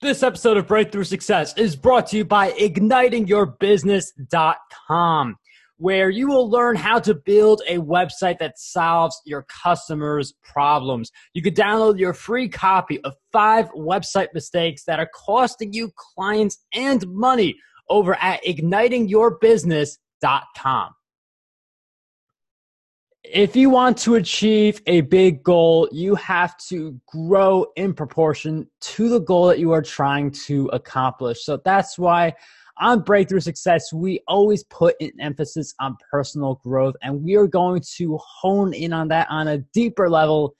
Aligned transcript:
This 0.00 0.22
episode 0.22 0.56
of 0.56 0.68
Breakthrough 0.68 1.02
Success 1.02 1.58
is 1.58 1.74
brought 1.74 2.06
to 2.08 2.18
you 2.18 2.24
by 2.24 2.52
ignitingyourbusiness.com, 2.52 5.36
where 5.78 6.08
you 6.08 6.28
will 6.28 6.48
learn 6.48 6.76
how 6.76 7.00
to 7.00 7.14
build 7.14 7.62
a 7.68 7.78
website 7.78 8.38
that 8.38 8.60
solves 8.60 9.20
your 9.26 9.42
customers' 9.42 10.34
problems. 10.44 11.10
You 11.34 11.42
can 11.42 11.52
download 11.52 11.98
your 11.98 12.14
free 12.14 12.48
copy 12.48 13.00
of 13.00 13.14
five 13.32 13.72
website 13.72 14.28
mistakes 14.32 14.84
that 14.84 15.00
are 15.00 15.10
costing 15.12 15.72
you 15.72 15.90
clients 15.96 16.58
and 16.72 17.04
money 17.08 17.56
over 17.88 18.14
at 18.20 18.44
ignitingyourbusiness.com 18.44 20.90
if 23.32 23.54
you 23.54 23.68
want 23.68 23.98
to 23.98 24.14
achieve 24.14 24.80
a 24.86 25.02
big 25.02 25.42
goal, 25.42 25.88
you 25.92 26.14
have 26.14 26.56
to 26.68 26.98
grow 27.06 27.66
in 27.76 27.92
proportion 27.92 28.68
to 28.80 29.08
the 29.08 29.20
goal 29.20 29.46
that 29.46 29.58
you 29.58 29.72
are 29.72 29.82
trying 29.82 30.30
to 30.46 30.66
accomplish. 30.72 31.44
So 31.44 31.60
that's 31.64 31.98
why 31.98 32.34
on 32.78 33.00
Breakthrough 33.00 33.40
Success, 33.40 33.92
we 33.92 34.20
always 34.28 34.64
put 34.64 34.94
an 35.00 35.10
emphasis 35.20 35.74
on 35.80 35.96
personal 36.10 36.60
growth, 36.64 36.94
and 37.02 37.22
we 37.22 37.36
are 37.36 37.46
going 37.46 37.82
to 37.96 38.18
hone 38.18 38.72
in 38.72 38.92
on 38.92 39.08
that 39.08 39.26
on 39.30 39.48
a 39.48 39.58
deeper 39.74 40.08
level 40.08 40.54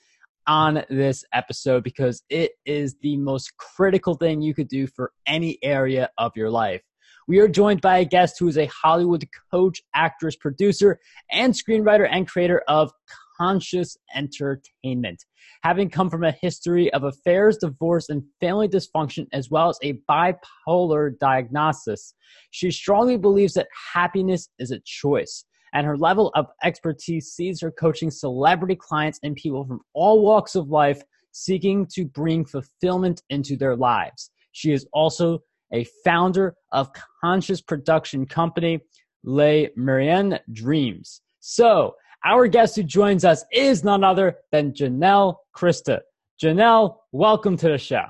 on 0.47 0.83
this 0.89 1.25
episode 1.33 1.85
because 1.85 2.23
it 2.29 2.53
is 2.65 2.97
the 3.03 3.17
most 3.17 3.57
critical 3.57 4.15
thing 4.15 4.41
you 4.41 4.55
could 4.55 4.69
do 4.69 4.87
for 4.87 5.13
any 5.27 5.59
area 5.63 6.11
of 6.19 6.33
your 6.35 6.51
life. 6.51 6.83
We 7.29 7.41
are 7.41 7.49
joined 7.49 7.83
by 7.83 7.99
a 7.99 8.07
guest 8.07 8.39
who 8.39 8.49
is 8.49 8.57
a 8.57 8.71
Hollywood 8.73 9.23
coach, 9.51 9.83
actress, 9.95 10.35
producer, 10.35 10.99
and 11.31 11.53
screenwriter 11.53 12.09
and 12.11 12.27
creator 12.27 12.63
of 12.69 12.91
Conscious 13.39 13.99
Entertainment. 14.17 15.23
Having 15.63 15.91
come 15.91 16.09
from 16.09 16.25
a 16.25 16.33
history 16.41 16.91
of 16.95 17.05
affairs, 17.05 17.59
divorce, 17.59 18.09
and 18.09 18.23
family 18.41 18.67
dysfunction, 18.67 19.27
as 19.35 19.51
well 19.51 19.69
as 19.69 19.79
a 19.83 20.01
bipolar 20.09 21.19
diagnosis, 21.19 22.15
she 22.51 22.71
strongly 22.71 23.19
believes 23.19 23.53
that 23.53 23.69
happiness 23.93 24.49
is 24.59 24.71
a 24.71 24.81
choice 24.87 25.45
and 25.75 25.87
her 25.87 25.99
level 25.99 26.31
of 26.35 26.47
expertise 26.65 27.33
sees 27.33 27.61
her 27.61 27.71
coaching 27.71 28.11
celebrity 28.11 28.75
clients 28.75 29.21
and 29.23 29.37
people 29.37 29.67
from 29.67 29.81
all 29.93 30.23
walks 30.23 30.55
of 30.55 30.71
life 30.71 31.03
seeking 31.33 31.87
to 31.93 32.07
bring 32.07 32.47
fulfillment 32.47 33.21
into 33.29 33.55
their 33.55 33.77
lives. 33.77 34.31
She 34.53 34.73
is 34.73 34.87
also 34.95 35.41
a 35.73 35.85
founder 36.05 36.55
of 36.73 36.91
conscious 37.21 37.61
production 37.61 38.27
company, 38.27 38.81
Le 39.25 39.69
Marianne 39.77 40.39
Dreams. 40.53 41.21
So, 41.41 41.95
our 42.25 42.49
guest 42.49 42.77
who 42.77 42.83
joins 42.83 43.25
us 43.25 43.45
is 43.53 43.85
none 43.85 44.03
other 44.03 44.39
than 44.51 44.73
Janelle 44.73 45.37
Christa. 45.57 46.01
Janelle, 46.43 46.97
welcome 47.13 47.57
to 47.59 47.69
the 47.69 47.79
show. 47.79 48.05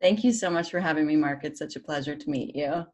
Thank 0.00 0.24
you 0.24 0.32
so 0.32 0.50
much 0.50 0.70
for 0.70 0.80
having 0.80 1.06
me, 1.06 1.16
Mark. 1.16 1.44
It's 1.44 1.58
such 1.58 1.76
a 1.76 1.80
pleasure 1.80 2.16
to 2.16 2.30
meet 2.30 2.56
you. 2.56 2.86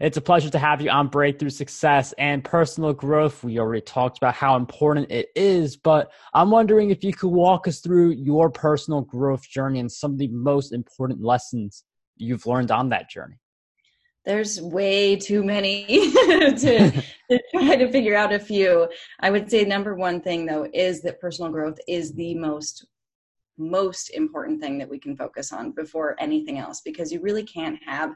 It's 0.00 0.16
a 0.16 0.20
pleasure 0.20 0.50
to 0.50 0.58
have 0.58 0.80
you 0.80 0.90
on 0.90 1.08
Breakthrough 1.08 1.50
Success 1.50 2.12
and 2.18 2.44
Personal 2.44 2.92
Growth. 2.92 3.42
We 3.42 3.58
already 3.58 3.80
talked 3.80 4.18
about 4.18 4.34
how 4.34 4.56
important 4.56 5.10
it 5.10 5.28
is, 5.34 5.76
but 5.76 6.12
I'm 6.34 6.50
wondering 6.50 6.90
if 6.90 7.02
you 7.02 7.12
could 7.12 7.30
walk 7.30 7.66
us 7.66 7.80
through 7.80 8.10
your 8.10 8.50
personal 8.50 9.00
growth 9.00 9.48
journey 9.48 9.80
and 9.80 9.90
some 9.90 10.12
of 10.12 10.18
the 10.18 10.28
most 10.28 10.72
important 10.72 11.22
lessons 11.22 11.84
you've 12.20 12.46
learned 12.46 12.70
on 12.70 12.88
that 12.90 13.10
journey? 13.10 13.38
There's 14.24 14.60
way 14.60 15.16
too 15.16 15.42
many 15.42 15.86
to, 16.12 16.90
to 17.30 17.40
try 17.54 17.76
to 17.76 17.90
figure 17.90 18.14
out 18.14 18.32
a 18.32 18.38
few. 18.38 18.88
I 19.20 19.30
would 19.30 19.50
say 19.50 19.64
number 19.64 19.94
one 19.94 20.20
thing 20.20 20.44
though 20.44 20.68
is 20.74 21.00
that 21.02 21.20
personal 21.20 21.50
growth 21.50 21.78
is 21.88 22.12
the 22.12 22.34
most 22.34 22.86
most 23.60 24.10
important 24.10 24.60
thing 24.60 24.78
that 24.78 24.88
we 24.88 24.98
can 24.98 25.16
focus 25.16 25.52
on 25.52 25.72
before 25.72 26.14
anything 26.20 26.58
else 26.58 26.80
because 26.80 27.10
you 27.10 27.20
really 27.20 27.42
can't 27.42 27.78
have 27.84 28.14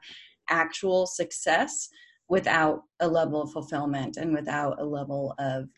actual 0.48 1.04
success 1.04 1.88
without 2.28 2.82
a 3.00 3.08
level 3.08 3.42
of 3.42 3.50
fulfillment 3.52 4.16
and 4.16 4.32
without 4.32 4.80
a 4.80 4.84
level 4.84 5.34
of 5.38 5.68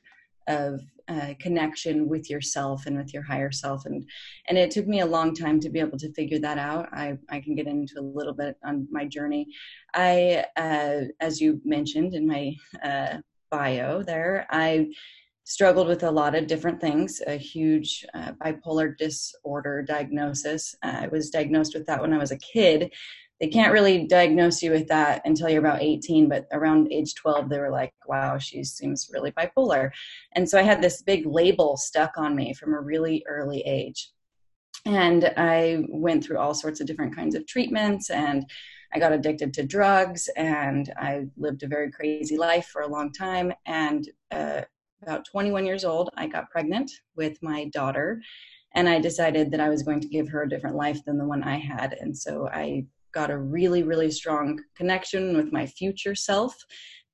of 0.46 0.80
uh, 1.08 1.34
connection 1.38 2.08
with 2.08 2.30
yourself 2.30 2.86
and 2.86 2.96
with 2.96 3.12
your 3.12 3.22
higher 3.22 3.52
self. 3.52 3.84
And 3.84 4.08
and 4.48 4.56
it 4.56 4.70
took 4.70 4.86
me 4.86 5.00
a 5.00 5.06
long 5.06 5.34
time 5.34 5.60
to 5.60 5.68
be 5.68 5.80
able 5.80 5.98
to 5.98 6.12
figure 6.12 6.38
that 6.38 6.58
out. 6.58 6.88
I 6.92 7.18
i 7.28 7.40
can 7.40 7.54
get 7.54 7.66
into 7.66 7.94
a 7.98 8.02
little 8.02 8.34
bit 8.34 8.56
on 8.64 8.88
my 8.90 9.04
journey. 9.04 9.46
I 9.94 10.44
uh, 10.56 11.02
as 11.20 11.40
you 11.40 11.60
mentioned 11.64 12.14
in 12.14 12.26
my 12.26 12.54
uh, 12.82 13.18
bio 13.50 14.02
there 14.02 14.46
i 14.50 14.88
struggled 15.44 15.86
with 15.86 16.02
a 16.02 16.10
lot 16.10 16.34
of 16.34 16.46
different 16.46 16.80
things 16.80 17.20
a 17.26 17.36
huge 17.36 18.04
uh, 18.14 18.32
bipolar 18.42 18.96
disorder 18.96 19.82
diagnosis. 19.82 20.74
I 20.82 21.06
was 21.08 21.30
diagnosed 21.30 21.74
with 21.74 21.86
that 21.86 22.00
when 22.00 22.12
i 22.12 22.18
was 22.18 22.32
a 22.32 22.38
kid 22.38 22.90
they 23.40 23.48
can't 23.48 23.72
really 23.72 24.06
diagnose 24.06 24.62
you 24.62 24.70
with 24.70 24.86
that 24.88 25.22
until 25.24 25.48
you're 25.48 25.64
about 25.64 25.82
18 25.82 26.28
but 26.28 26.46
around 26.52 26.92
age 26.92 27.14
12 27.14 27.48
they 27.48 27.58
were 27.58 27.70
like 27.70 27.92
wow 28.06 28.38
she 28.38 28.62
seems 28.64 29.10
really 29.12 29.32
bipolar. 29.32 29.90
And 30.32 30.48
so 30.48 30.58
i 30.58 30.62
had 30.62 30.82
this 30.82 31.02
big 31.02 31.26
label 31.26 31.76
stuck 31.76 32.16
on 32.16 32.34
me 32.36 32.54
from 32.54 32.74
a 32.74 32.80
really 32.80 33.24
early 33.28 33.60
age. 33.60 34.10
And 34.86 35.32
i 35.36 35.84
went 35.88 36.24
through 36.24 36.38
all 36.38 36.54
sorts 36.54 36.80
of 36.80 36.86
different 36.86 37.14
kinds 37.14 37.34
of 37.34 37.46
treatments 37.46 38.10
and 38.10 38.48
i 38.94 38.98
got 38.98 39.12
addicted 39.12 39.52
to 39.54 39.66
drugs 39.66 40.28
and 40.36 40.92
i 40.96 41.24
lived 41.36 41.62
a 41.62 41.68
very 41.68 41.90
crazy 41.90 42.36
life 42.36 42.66
for 42.66 42.82
a 42.82 42.88
long 42.88 43.12
time. 43.12 43.52
And 43.66 44.08
uh, 44.30 44.62
about 45.02 45.26
21 45.26 45.66
years 45.66 45.84
old 45.84 46.10
i 46.16 46.26
got 46.26 46.50
pregnant 46.50 46.90
with 47.16 47.36
my 47.42 47.68
daughter 47.74 48.22
and 48.74 48.88
i 48.88 48.98
decided 48.98 49.50
that 49.50 49.60
i 49.60 49.68
was 49.68 49.82
going 49.82 50.00
to 50.00 50.08
give 50.08 50.28
her 50.28 50.44
a 50.44 50.48
different 50.48 50.76
life 50.76 51.04
than 51.04 51.18
the 51.18 51.26
one 51.26 51.42
i 51.42 51.58
had. 51.58 51.94
And 52.00 52.16
so 52.16 52.48
i 52.48 52.86
got 53.14 53.30
a 53.30 53.38
really, 53.38 53.82
really 53.82 54.10
strong 54.10 54.60
connection 54.76 55.36
with 55.36 55.52
my 55.52 55.66
future 55.66 56.14
self 56.14 56.54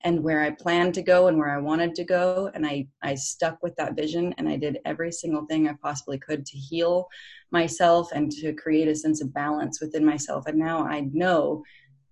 and 0.02 0.22
where 0.22 0.40
I 0.40 0.50
planned 0.50 0.94
to 0.94 1.02
go 1.02 1.28
and 1.28 1.36
where 1.38 1.50
I 1.50 1.60
wanted 1.60 1.94
to 1.96 2.04
go. 2.04 2.50
And 2.54 2.66
I, 2.66 2.86
I 3.02 3.14
stuck 3.14 3.62
with 3.62 3.76
that 3.76 3.94
vision 3.94 4.34
and 4.38 4.48
I 4.48 4.56
did 4.56 4.78
every 4.86 5.12
single 5.12 5.44
thing 5.44 5.68
I 5.68 5.74
possibly 5.82 6.18
could 6.18 6.46
to 6.46 6.56
heal 6.56 7.06
myself 7.50 8.10
and 8.12 8.30
to 8.32 8.54
create 8.54 8.88
a 8.88 8.94
sense 8.94 9.20
of 9.20 9.34
balance 9.34 9.80
within 9.80 10.04
myself. 10.04 10.46
And 10.46 10.58
now 10.58 10.84
I 10.84 11.08
know 11.12 11.62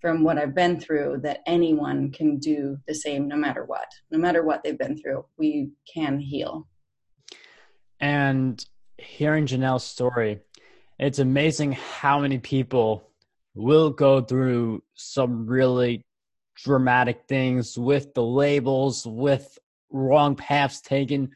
from 0.01 0.23
what 0.23 0.39
I've 0.39 0.55
been 0.55 0.79
through 0.79 1.21
that 1.23 1.41
anyone 1.47 2.13
can 2.13 2.39
do 2.39 2.77
the 2.87 2.95
same 2.95 3.27
no 3.27 3.37
matter 3.37 3.65
what. 3.65 3.89
No 4.11 4.19
matter 4.19 4.45
what 4.45 4.63
they've 4.63 4.79
been 4.79 4.97
through, 4.97 5.25
we 5.39 5.71
can 5.93 6.21
heal. 6.21 6.69
And 8.01 8.65
hearing 8.99 9.47
Janelle's 9.47 9.85
story, 9.85 10.41
it's 10.99 11.19
amazing 11.19 11.73
how 11.73 12.21
many 12.21 12.39
people 12.39 13.08
will 13.59 13.91
go 13.91 14.21
through 14.21 14.83
some 14.95 15.47
really 15.47 16.05
dramatic 16.65 17.23
things 17.29 17.77
with 17.77 18.15
the 18.15 18.23
labels, 18.23 19.05
with 19.05 19.59
wrong 19.91 20.37
paths 20.37 20.81
taken. 20.81 21.31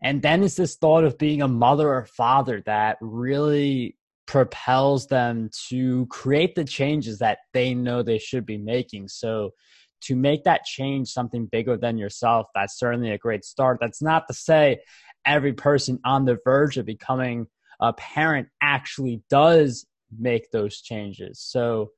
And 0.00 0.22
then 0.22 0.44
it's 0.44 0.54
this 0.54 0.76
thought 0.76 1.04
of 1.04 1.18
being 1.18 1.42
a 1.42 1.48
mother 1.48 1.92
or 1.92 2.04
father 2.04 2.62
that 2.66 2.98
really 3.00 3.96
propels 4.26 5.08
them 5.08 5.50
to 5.68 6.06
create 6.06 6.54
the 6.54 6.64
changes 6.64 7.18
that 7.18 7.38
they 7.52 7.74
know 7.74 8.02
they 8.02 8.18
should 8.18 8.46
be 8.46 8.58
making. 8.58 9.08
So 9.08 9.50
to 10.02 10.14
make 10.14 10.44
that 10.44 10.64
change 10.64 11.08
something 11.08 11.46
bigger 11.46 11.76
than 11.76 11.98
yourself, 11.98 12.46
that's 12.54 12.78
certainly 12.78 13.10
a 13.10 13.18
great 13.18 13.44
start. 13.44 13.78
That's 13.80 14.00
not 14.00 14.28
to 14.28 14.34
say 14.34 14.78
every 15.24 15.54
person 15.54 15.98
on 16.04 16.24
the 16.24 16.38
verge 16.44 16.76
of 16.76 16.86
becoming 16.86 17.48
a 17.80 17.92
parent 17.92 18.48
actually 18.62 19.22
does 19.28 19.86
make 20.16 20.50
those 20.50 20.80
changes. 20.80 21.40
So 21.40 21.90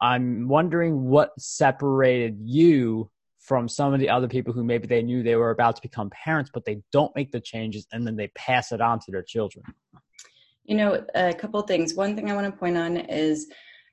I'm 0.00 0.48
wondering 0.48 1.04
what 1.04 1.32
separated 1.38 2.38
you 2.40 3.10
from 3.38 3.68
some 3.68 3.92
of 3.92 4.00
the 4.00 4.08
other 4.08 4.28
people 4.28 4.52
who 4.52 4.62
maybe 4.62 4.86
they 4.86 5.02
knew 5.02 5.22
they 5.22 5.36
were 5.36 5.50
about 5.50 5.76
to 5.76 5.82
become 5.82 6.10
parents, 6.10 6.50
but 6.52 6.64
they 6.64 6.82
don't 6.92 7.14
make 7.16 7.32
the 7.32 7.40
changes 7.40 7.86
and 7.92 8.06
then 8.06 8.16
they 8.16 8.28
pass 8.28 8.70
it 8.70 8.80
on 8.80 8.98
to 9.00 9.10
their 9.10 9.22
children. 9.22 9.64
You 10.64 10.76
know, 10.76 11.04
a 11.14 11.32
couple 11.32 11.60
things. 11.62 11.94
One 11.94 12.14
thing 12.14 12.30
I 12.30 12.34
want 12.34 12.46
to 12.46 12.58
point 12.58 12.76
on 12.76 12.96
is 12.96 13.50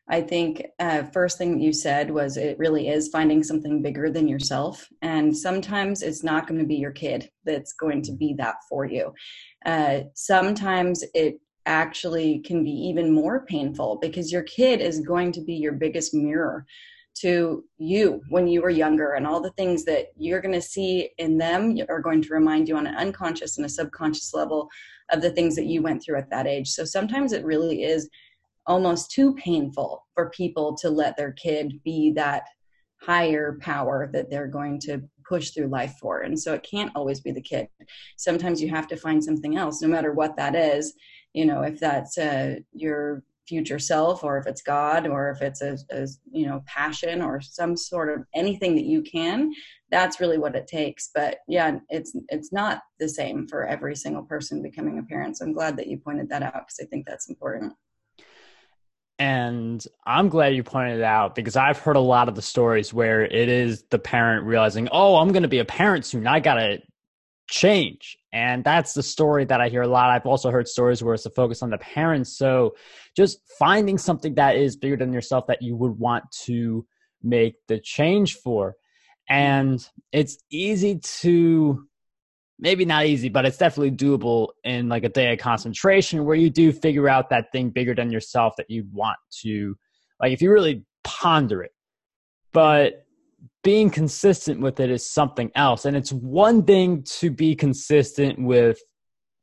I 0.10 0.22
think 0.22 0.66
uh, 0.80 1.04
first 1.04 1.38
thing 1.38 1.60
you 1.60 1.74
said 1.74 2.10
was 2.10 2.38
it 2.38 2.58
really 2.58 2.88
is 2.88 3.10
finding 3.10 3.44
something 3.44 3.82
bigger 3.82 4.10
than 4.10 4.28
yourself, 4.28 4.88
and 5.02 5.36
sometimes 5.36 6.02
it's 6.02 6.24
not 6.24 6.48
going 6.48 6.60
to 6.60 6.66
be 6.66 6.76
your 6.76 6.92
kid 6.92 7.30
that's 7.44 7.74
going 7.74 8.02
to 8.04 8.14
be 8.14 8.34
that 8.38 8.56
for 8.70 8.86
you. 8.86 9.14
Uh, 9.66 10.02
sometimes 10.14 11.04
it 11.14 11.40
actually 11.68 12.40
can 12.40 12.64
be 12.64 12.72
even 12.72 13.14
more 13.14 13.46
painful 13.46 14.00
because 14.02 14.32
your 14.32 14.44
kid 14.44 14.82
is 14.82 15.02
going 15.02 15.32
to 15.34 15.42
be 15.42 15.54
your 15.54 15.74
biggest 15.74 16.14
mirror 16.14 16.66
to 17.16 17.64
you 17.78 18.22
when 18.30 18.48
you 18.48 18.62
were 18.62 18.70
younger 18.70 19.14
and 19.14 19.26
all 19.26 19.42
the 19.42 19.52
things 19.52 19.84
that 19.86 20.08
you're 20.18 20.42
going 20.42 20.54
to 20.54 20.62
see 20.62 21.10
in 21.18 21.38
them 21.38 21.76
are 21.90 22.02
going 22.02 22.22
to 22.22 22.34
remind 22.34 22.68
you 22.68 22.78
on 22.78 22.88
an 22.88 22.96
unconscious 22.96 23.58
and 23.58 23.66
a 23.66 23.70
subconscious 23.70 24.34
level 24.34 24.70
of 25.12 25.22
the 25.22 25.32
things 25.32 25.56
that 25.56 25.66
you 25.66 25.82
went 25.82 26.02
through 26.02 26.18
at 26.18 26.30
that 26.30 26.48
age. 26.48 26.70
So 26.70 26.86
sometimes 26.86 27.34
it 27.34 27.46
really 27.46 27.84
is 27.84 28.10
almost 28.68 29.12
too 29.12 29.34
painful 29.36 30.06
for 30.14 30.30
people 30.30 30.76
to 30.78 30.90
let 30.90 31.18
their 31.18 31.32
kid 31.32 31.82
be 31.84 32.12
that 32.12 32.44
higher 33.02 33.58
power 33.62 34.10
that 34.14 34.30
they're 34.30 34.48
going 34.48 34.80
to 34.80 35.02
push 35.28 35.52
through 35.52 35.68
life 35.68 35.96
for 36.00 36.22
and 36.22 36.40
so 36.40 36.54
it 36.54 36.68
can't 36.70 36.92
always 36.96 37.20
be 37.20 37.32
the 37.32 37.42
kid. 37.42 37.68
Sometimes 38.18 38.62
you 38.62 38.70
have 38.70 38.88
to 38.88 38.96
find 38.96 39.24
something 39.24 39.58
else 39.58 39.82
no 39.82 39.88
matter 39.88 40.14
what 40.14 40.38
that 40.38 40.56
is 40.56 40.94
you 41.34 41.46
know 41.46 41.62
if 41.62 41.80
that's 41.80 42.18
uh, 42.18 42.56
your 42.74 43.24
future 43.48 43.80
self 43.80 44.24
or 44.24 44.38
if 44.38 44.46
it's 44.46 44.62
god 44.62 45.08
or 45.08 45.30
if 45.30 45.42
it's 45.42 45.62
a, 45.62 45.78
a, 45.92 46.06
you 46.32 46.46
know 46.46 46.62
passion 46.66 47.22
or 47.22 47.40
some 47.40 47.78
sort 47.78 48.10
of 48.10 48.26
anything 48.36 48.76
that 48.76 48.86
you 48.86 49.02
can 49.02 49.52
that's 49.90 50.20
really 50.20 50.38
what 50.38 50.54
it 50.56 50.68
takes. 50.68 51.10
But 51.16 51.38
yeah 51.48 51.80
it's 51.90 52.14
it's 52.30 52.52
not 52.52 52.82
the 53.00 53.08
same 53.08 53.48
for 53.48 53.66
every 53.66 53.96
single 53.96 54.24
person 54.24 54.62
becoming 54.62 55.00
a 55.00 55.04
parent 55.04 55.38
so 55.38 55.46
i'm 55.46 55.54
glad 55.54 55.78
that 55.78 55.88
you 55.88 55.98
pointed 55.98 56.28
that 56.30 56.44
out 56.44 56.54
because 56.54 56.80
i 56.82 56.86
think 56.86 57.06
that's 57.06 57.30
important 57.30 57.74
and 59.20 59.84
I'm 60.06 60.30
glad 60.30 60.56
you 60.56 60.64
pointed 60.64 61.00
it 61.00 61.04
out 61.04 61.34
because 61.34 61.56
I've 61.56 61.80
heard 61.80 61.96
a 61.96 62.02
lot 62.02 62.30
of 62.30 62.36
the 62.36 62.42
stories 62.42 62.94
where 62.94 63.24
it 63.24 63.50
is 63.50 63.84
the 63.90 63.98
parent 63.98 64.46
realizing, 64.46 64.90
oh, 64.92 65.16
I'm 65.16 65.30
going 65.30 65.44
to 65.44 65.50
be 65.50 65.60
a 65.60 65.66
parent 65.66 66.06
soon. 66.06 66.28
I 66.28 66.40
got 66.40 66.56
to 66.56 66.80
change. 67.50 68.18
And 68.32 68.64
that's 68.64 68.94
the 68.94 69.02
story 69.02 69.46
that 69.46 69.60
I 69.60 69.70
hear 69.70 69.82
a 69.82 69.88
lot. 69.88 70.12
I've 70.12 70.28
also 70.28 70.52
heard 70.52 70.68
stories 70.68 71.04
where 71.04 71.16
it's 71.16 71.26
a 71.26 71.32
focus 71.32 71.64
on 71.64 71.72
the 71.72 71.78
parents. 71.80 72.38
So 72.38 72.76
just 73.16 73.40
finding 73.58 73.98
something 73.98 74.36
that 74.36 74.56
is 74.56 74.76
bigger 74.76 74.98
than 74.98 75.14
yourself 75.14 75.48
that 75.48 75.64
you 75.64 75.76
would 75.76 75.98
want 75.98 76.26
to 76.44 76.86
make 77.24 77.56
the 77.68 77.80
change 77.80 78.36
for. 78.36 78.76
And 79.28 79.86
it's 80.12 80.38
easy 80.52 81.00
to 81.22 81.88
maybe 82.60 82.86
not 82.86 83.06
easy, 83.06 83.30
but 83.30 83.46
it's 83.46 83.58
definitely 83.58 83.92
doable 83.92 84.50
in 84.64 84.90
like 84.90 85.04
a 85.04 85.10
day 85.10 85.34
of 85.34 85.40
concentration 85.40 86.26
where 86.26 86.36
you 86.36 86.50
do 86.50 86.72
figure 86.72 87.08
out 87.08 87.30
that 87.30 87.52
thing 87.52 87.70
bigger 87.70 87.94
than 87.94 88.12
yourself 88.12 88.56
that 88.58 88.70
you 88.70 88.86
want 88.92 89.18
to 89.42 89.76
like 90.20 90.32
if 90.32 90.42
you 90.42 90.52
really 90.52 90.84
ponder 91.04 91.62
it. 91.62 91.72
But 92.54 93.06
being 93.64 93.90
consistent 93.90 94.62
with 94.62 94.80
it 94.80 94.90
is 94.90 95.10
something 95.10 95.52
else. 95.56 95.86
And 95.86 95.96
it's 95.96 96.12
one 96.12 96.64
thing 96.64 97.04
to 97.20 97.30
be 97.30 97.56
consistent 97.56 98.42
with 98.42 98.80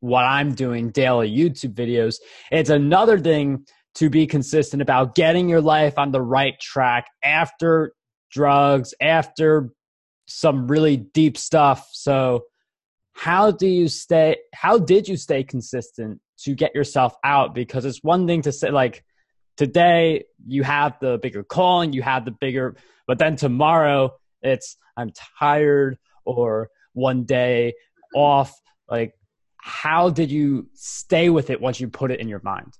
what 0.01 0.25
I'm 0.25 0.55
doing 0.55 0.91
daily 0.91 1.31
YouTube 1.31 1.75
videos. 1.75 2.17
It's 2.51 2.71
another 2.71 3.19
thing 3.19 3.67
to 3.97 4.11
be 4.11 4.27
consistent 4.27 4.83
about 4.83 5.15
getting 5.15 5.49
your 5.49 5.61
life 5.61 5.99
on 5.99 6.11
the 6.11 6.21
right 6.21 6.59
track 6.61 7.07
after 7.23 7.93
drugs, 8.31 8.93
after 9.01 9.71
some 10.27 10.67
really 10.67 10.97
deep 10.97 11.37
stuff. 11.37 11.89
So, 11.93 12.45
how 13.15 13.51
do 13.51 13.67
you 13.67 13.89
stay? 13.89 14.37
How 14.53 14.79
did 14.79 15.09
you 15.09 15.17
stay 15.17 15.45
consistent 15.45 16.21
to 16.41 16.55
get 16.55 16.75
yourself 16.75 17.15
out? 17.25 17.55
Because 17.55 17.85
it's 17.85 18.03
one 18.03 18.27
thing 18.27 18.43
to 18.43 18.53
say, 18.53 18.71
like, 18.71 19.05
today 19.57 20.25
you 20.47 20.63
have 20.65 20.99
the 21.01 21.19
bigger 21.23 21.43
call 21.43 21.81
and 21.81 21.95
you 21.95 22.03
have 22.03 22.25
the 22.25 22.33
bigger 22.33 22.77
but 23.07 23.19
then 23.19 23.37
tomorrow 23.37 24.17
it's 24.43 24.77
I'm 24.97 25.11
tired 25.39 25.99
or 26.25 26.69
one 26.93 27.25
day 27.25 27.75
off. 28.15 28.53
Like, 28.89 29.15
how 29.57 30.11
did 30.11 30.31
you 30.31 30.69
stay 30.75 31.31
with 31.31 31.51
it 31.51 31.61
once 31.61 31.81
you 31.81 31.89
put 31.89 32.11
it 32.11 32.21
in 32.21 32.29
your 32.29 32.41
mind? 32.45 32.73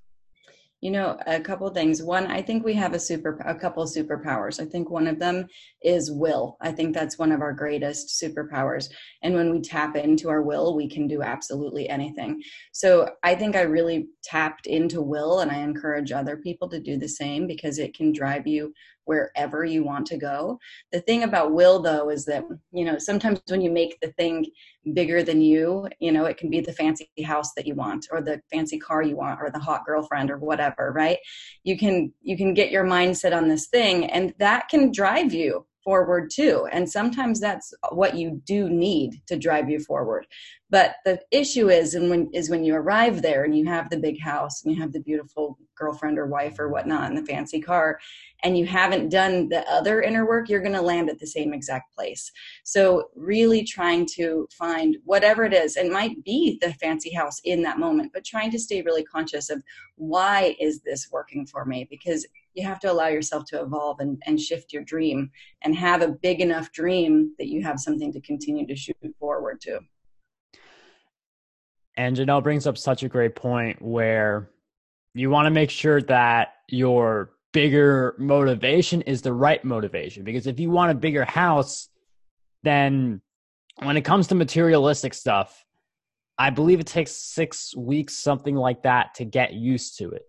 You 0.81 0.91
know, 0.91 1.17
a 1.25 1.39
couple 1.39 1.67
things. 1.69 2.03
One, 2.03 2.27
I 2.27 2.41
think 2.41 2.63
we 2.63 2.73
have 2.75 2.93
a 2.93 2.99
super, 2.99 3.37
a 3.45 3.55
couple 3.55 3.83
superpowers. 3.85 4.61
I 4.61 4.65
think 4.65 4.91
one 4.91 5.07
of 5.07 5.17
them 5.17 5.47
is 5.81 6.11
will. 6.11 6.57
I 6.61 6.71
think 6.71 6.93
that's 6.93 7.17
one 7.17 7.31
of 7.31 7.41
our 7.41 7.53
greatest 7.53 8.21
superpowers. 8.21 8.89
And 9.23 9.33
when 9.33 9.51
we 9.51 9.61
tap 9.61 9.95
into 9.95 10.29
our 10.29 10.43
will, 10.43 10.75
we 10.75 10.87
can 10.87 11.07
do 11.07 11.23
absolutely 11.23 11.89
anything. 11.89 12.41
So 12.71 13.09
I 13.23 13.33
think 13.35 13.55
I 13.55 13.61
really 13.61 14.07
tapped 14.23 14.67
into 14.67 15.01
will, 15.01 15.39
and 15.39 15.49
I 15.49 15.57
encourage 15.57 16.11
other 16.11 16.37
people 16.37 16.69
to 16.69 16.79
do 16.79 16.97
the 16.97 17.09
same 17.09 17.47
because 17.47 17.79
it 17.79 17.95
can 17.95 18.11
drive 18.11 18.45
you 18.45 18.73
wherever 19.05 19.63
you 19.63 19.83
want 19.83 20.05
to 20.07 20.17
go. 20.17 20.59
The 20.91 21.01
thing 21.01 21.23
about 21.23 21.53
will, 21.53 21.81
though, 21.81 22.09
is 22.09 22.25
that, 22.25 22.43
you 22.71 22.85
know, 22.85 22.97
sometimes 22.97 23.41
when 23.47 23.61
you 23.61 23.71
make 23.71 23.99
the 24.01 24.11
thing 24.13 24.45
bigger 24.93 25.23
than 25.23 25.41
you, 25.41 25.87
you 25.99 26.11
know, 26.11 26.25
it 26.25 26.37
can 26.37 26.49
be 26.49 26.59
the 26.59 26.73
fancy 26.73 27.09
house 27.23 27.53
that 27.53 27.65
you 27.65 27.75
want 27.75 28.07
or 28.11 28.21
the 28.21 28.41
fancy 28.51 28.77
car 28.77 29.01
you 29.01 29.15
want 29.15 29.39
or 29.41 29.49
the 29.49 29.59
hot 29.59 29.85
girlfriend 29.85 30.29
or 30.29 30.37
whatever, 30.37 30.91
right? 30.95 31.17
You 31.63 31.77
can, 31.77 32.13
you 32.21 32.37
can 32.37 32.53
get 32.53 32.71
your 32.71 32.83
mindset 32.83 33.35
on 33.35 33.47
this 33.47 33.67
thing 33.67 34.05
and 34.05 34.33
that 34.39 34.69
can 34.69 34.91
drive 34.91 35.33
you 35.33 35.65
forward 35.85 36.29
too. 36.29 36.67
And 36.73 36.89
sometimes 36.89 37.39
that's 37.39 37.73
what 37.91 38.17
you 38.17 38.41
do 38.45 38.69
need 38.69 39.21
to 39.27 39.37
drive 39.37 39.69
you 39.69 39.79
forward. 39.79 40.27
But 40.71 40.95
the 41.05 41.21
issue 41.31 41.69
is, 41.69 41.93
and 41.93 42.09
when 42.09 42.29
is 42.33 42.49
when 42.49 42.63
you 42.63 42.75
arrive 42.75 43.21
there 43.21 43.43
and 43.43 43.55
you 43.55 43.65
have 43.65 43.89
the 43.89 43.99
big 43.99 44.19
house 44.19 44.63
and 44.63 44.75
you 44.75 44.81
have 44.81 44.91
the 44.91 44.99
beautiful 44.99 45.59
girlfriend 45.77 46.17
or 46.17 46.25
wife 46.25 46.57
or 46.57 46.69
whatnot 46.69 47.09
in 47.09 47.15
the 47.15 47.25
fancy 47.25 47.61
car, 47.61 47.99
and 48.43 48.57
you 48.57 48.65
haven't 48.65 49.09
done 49.09 49.47
the 49.47 49.63
other 49.71 50.01
inner 50.01 50.25
work, 50.25 50.49
you're 50.49 50.61
going 50.61 50.73
to 50.73 50.81
land 50.81 51.09
at 51.09 51.19
the 51.19 51.27
same 51.27 51.53
exact 51.53 51.93
place. 51.93 52.31
So 52.63 53.09
really 53.15 53.63
trying 53.63 54.07
to 54.15 54.47
find 54.51 54.97
whatever 55.05 55.43
it 55.43 55.53
is, 55.53 55.77
and 55.77 55.91
might 55.91 56.23
be 56.23 56.57
the 56.61 56.73
fancy 56.73 57.13
house 57.13 57.39
in 57.43 57.61
that 57.61 57.79
moment, 57.79 58.11
but 58.11 58.25
trying 58.25 58.49
to 58.51 58.59
stay 58.59 58.81
really 58.81 59.03
conscious 59.03 59.51
of 59.51 59.61
why 59.97 60.55
is 60.59 60.81
this 60.81 61.09
working 61.11 61.45
for 61.45 61.63
me? 61.63 61.87
Because 61.89 62.25
you 62.55 62.65
have 62.65 62.79
to 62.79 62.91
allow 62.91 63.07
yourself 63.07 63.45
to 63.45 63.61
evolve 63.61 63.99
and, 63.99 64.21
and 64.25 64.39
shift 64.39 64.73
your 64.73 64.83
dream 64.83 65.29
and 65.63 65.75
have 65.75 66.01
a 66.01 66.07
big 66.07 66.41
enough 66.41 66.71
dream 66.71 67.33
that 67.37 67.47
you 67.47 67.61
have 67.63 67.79
something 67.79 68.11
to 68.13 68.21
continue 68.21 68.65
to 68.65 68.75
shoot 68.75 68.97
forward 69.19 69.61
to. 69.61 69.79
And 71.97 72.15
Janelle 72.15 72.43
brings 72.43 72.67
up 72.67 72.77
such 72.77 73.03
a 73.03 73.09
great 73.09 73.35
point 73.35 73.81
where 73.81 74.49
you 75.13 75.29
want 75.29 75.45
to 75.45 75.51
make 75.51 75.69
sure 75.69 76.01
that 76.03 76.53
your 76.67 77.31
bigger 77.53 78.15
motivation 78.17 79.01
is 79.03 79.21
the 79.21 79.31
right 79.31 79.63
motivation. 79.63 80.23
Because 80.23 80.45
if 80.45 80.59
you 80.59 80.69
want 80.69 80.91
a 80.91 80.95
bigger 80.95 81.23
house, 81.23 81.87
then 82.63 83.21
when 83.81 83.95
it 83.95 84.01
comes 84.01 84.27
to 84.27 84.35
materialistic 84.35 85.13
stuff, 85.13 85.65
I 86.37 86.49
believe 86.49 86.81
it 86.81 86.87
takes 86.87 87.11
six 87.11 87.73
weeks, 87.75 88.17
something 88.17 88.55
like 88.55 88.83
that, 88.83 89.13
to 89.15 89.25
get 89.25 89.53
used 89.53 89.97
to 89.99 90.09
it, 90.11 90.23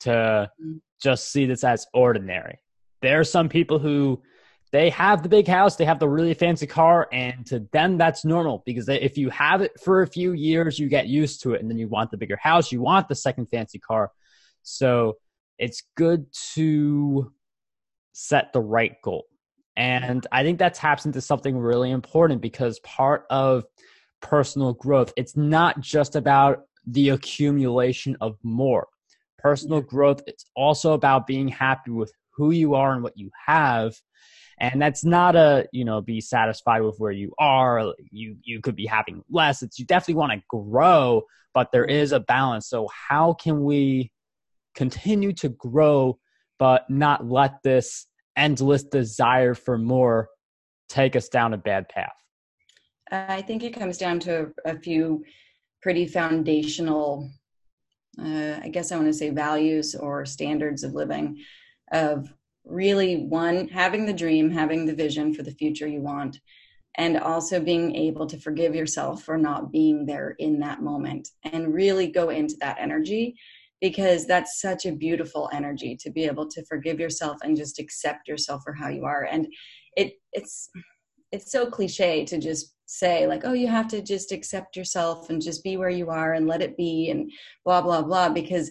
to 0.00 0.10
mm-hmm. 0.10 0.76
just 1.02 1.30
see 1.30 1.46
this 1.46 1.64
as 1.64 1.86
ordinary. 1.92 2.58
There 3.00 3.20
are 3.20 3.24
some 3.24 3.48
people 3.48 3.78
who 3.78 4.22
they 4.70 4.88
have 4.90 5.22
the 5.22 5.28
big 5.28 5.46
house, 5.46 5.76
they 5.76 5.84
have 5.84 5.98
the 5.98 6.08
really 6.08 6.34
fancy 6.34 6.66
car, 6.66 7.08
and 7.12 7.44
to 7.46 7.60
them 7.72 7.98
that's 7.98 8.24
normal 8.24 8.62
because 8.64 8.88
if 8.88 9.18
you 9.18 9.28
have 9.30 9.60
it 9.60 9.78
for 9.80 10.02
a 10.02 10.06
few 10.06 10.32
years, 10.32 10.78
you 10.78 10.88
get 10.88 11.08
used 11.08 11.42
to 11.42 11.52
it, 11.52 11.60
and 11.60 11.70
then 11.70 11.78
you 11.78 11.88
want 11.88 12.10
the 12.10 12.16
bigger 12.16 12.36
house, 12.36 12.72
you 12.72 12.80
want 12.80 13.08
the 13.08 13.14
second 13.14 13.46
fancy 13.46 13.78
car. 13.78 14.10
So 14.62 15.18
it's 15.58 15.82
good 15.96 16.26
to 16.54 17.32
set 18.12 18.52
the 18.52 18.60
right 18.60 18.96
goal. 19.02 19.26
And 19.76 20.26
I 20.32 20.42
think 20.42 20.58
that 20.58 20.74
taps 20.74 21.06
into 21.06 21.20
something 21.20 21.56
really 21.56 21.90
important 21.90 22.40
because 22.40 22.78
part 22.80 23.24
of 23.30 23.64
personal 24.20 24.74
growth, 24.74 25.12
it's 25.16 25.36
not 25.36 25.80
just 25.80 26.16
about 26.16 26.62
the 26.86 27.10
accumulation 27.10 28.16
of 28.20 28.38
more. 28.42 28.88
Personal 29.42 29.80
growth, 29.80 30.22
it's 30.26 30.46
also 30.54 30.92
about 30.92 31.26
being 31.26 31.48
happy 31.48 31.90
with 31.90 32.12
who 32.34 32.52
you 32.52 32.74
are 32.74 32.94
and 32.94 33.02
what 33.02 33.16
you 33.16 33.30
have. 33.46 33.94
And 34.60 34.80
that's 34.80 35.04
not 35.04 35.34
a 35.34 35.66
you 35.72 35.84
know 35.84 36.00
be 36.00 36.20
satisfied 36.20 36.82
with 36.82 36.96
where 36.98 37.12
you 37.12 37.32
are. 37.38 37.92
You 38.10 38.36
you 38.42 38.60
could 38.60 38.76
be 38.76 38.86
having 38.86 39.22
less. 39.30 39.62
It's 39.62 39.78
you 39.78 39.84
definitely 39.86 40.14
want 40.14 40.32
to 40.32 40.42
grow 40.48 41.24
but 41.54 41.72
there 41.72 41.84
is 41.84 42.12
a 42.12 42.20
balance. 42.20 42.68
So 42.68 42.88
how 43.08 43.34
can 43.34 43.62
we 43.62 44.10
continue 44.74 45.32
to 45.34 45.50
grow 45.50 46.18
but 46.58 46.88
not 46.88 47.26
let 47.28 47.62
this 47.62 48.06
endless 48.36 48.84
desire 48.84 49.54
for 49.54 49.76
more 49.76 50.28
take 50.88 51.16
us 51.16 51.28
down 51.28 51.54
a 51.54 51.58
bad 51.58 51.88
path? 51.88 52.12
I 53.10 53.42
think 53.42 53.62
it 53.62 53.74
comes 53.74 53.98
down 53.98 54.20
to 54.20 54.52
a 54.64 54.78
few 54.78 55.24
pretty 55.82 56.06
foundational 56.06 57.30
uh, 58.20 58.58
i 58.62 58.68
guess 58.68 58.92
i 58.92 58.96
want 58.96 59.08
to 59.08 59.12
say 59.12 59.30
values 59.30 59.94
or 59.94 60.24
standards 60.24 60.82
of 60.82 60.94
living 60.94 61.36
of 61.92 62.32
really 62.64 63.24
one 63.26 63.68
having 63.68 64.06
the 64.06 64.12
dream 64.12 64.50
having 64.50 64.86
the 64.86 64.94
vision 64.94 65.34
for 65.34 65.42
the 65.42 65.50
future 65.52 65.86
you 65.86 66.00
want 66.00 66.38
and 66.96 67.18
also 67.18 67.58
being 67.58 67.94
able 67.96 68.26
to 68.26 68.38
forgive 68.38 68.74
yourself 68.74 69.22
for 69.22 69.38
not 69.38 69.72
being 69.72 70.04
there 70.04 70.36
in 70.38 70.60
that 70.60 70.82
moment 70.82 71.28
and 71.44 71.74
really 71.74 72.06
go 72.06 72.28
into 72.28 72.54
that 72.60 72.76
energy 72.78 73.34
because 73.82 74.26
that's 74.26 74.60
such 74.60 74.86
a 74.86 74.92
beautiful 74.92 75.50
energy 75.52 75.96
to 75.96 76.08
be 76.08 76.24
able 76.24 76.46
to 76.48 76.64
forgive 76.66 77.00
yourself 77.00 77.38
and 77.42 77.56
just 77.56 77.80
accept 77.80 78.28
yourself 78.28 78.62
for 78.64 78.72
how 78.72 78.88
you 78.88 79.04
are. 79.04 79.24
And 79.24 79.48
it 79.96 80.14
it's 80.32 80.70
it's 81.32 81.50
so 81.50 81.66
cliche 81.66 82.24
to 82.24 82.38
just 82.38 82.74
say 82.86 83.26
like 83.26 83.42
oh 83.44 83.54
you 83.54 83.66
have 83.66 83.88
to 83.88 84.02
just 84.02 84.32
accept 84.32 84.76
yourself 84.76 85.30
and 85.30 85.40
just 85.40 85.64
be 85.64 85.76
where 85.76 85.90
you 85.90 86.10
are 86.10 86.34
and 86.34 86.46
let 86.46 86.60
it 86.60 86.76
be 86.76 87.10
and 87.10 87.30
blah 87.64 87.80
blah 87.80 88.02
blah 88.02 88.28
because 88.28 88.70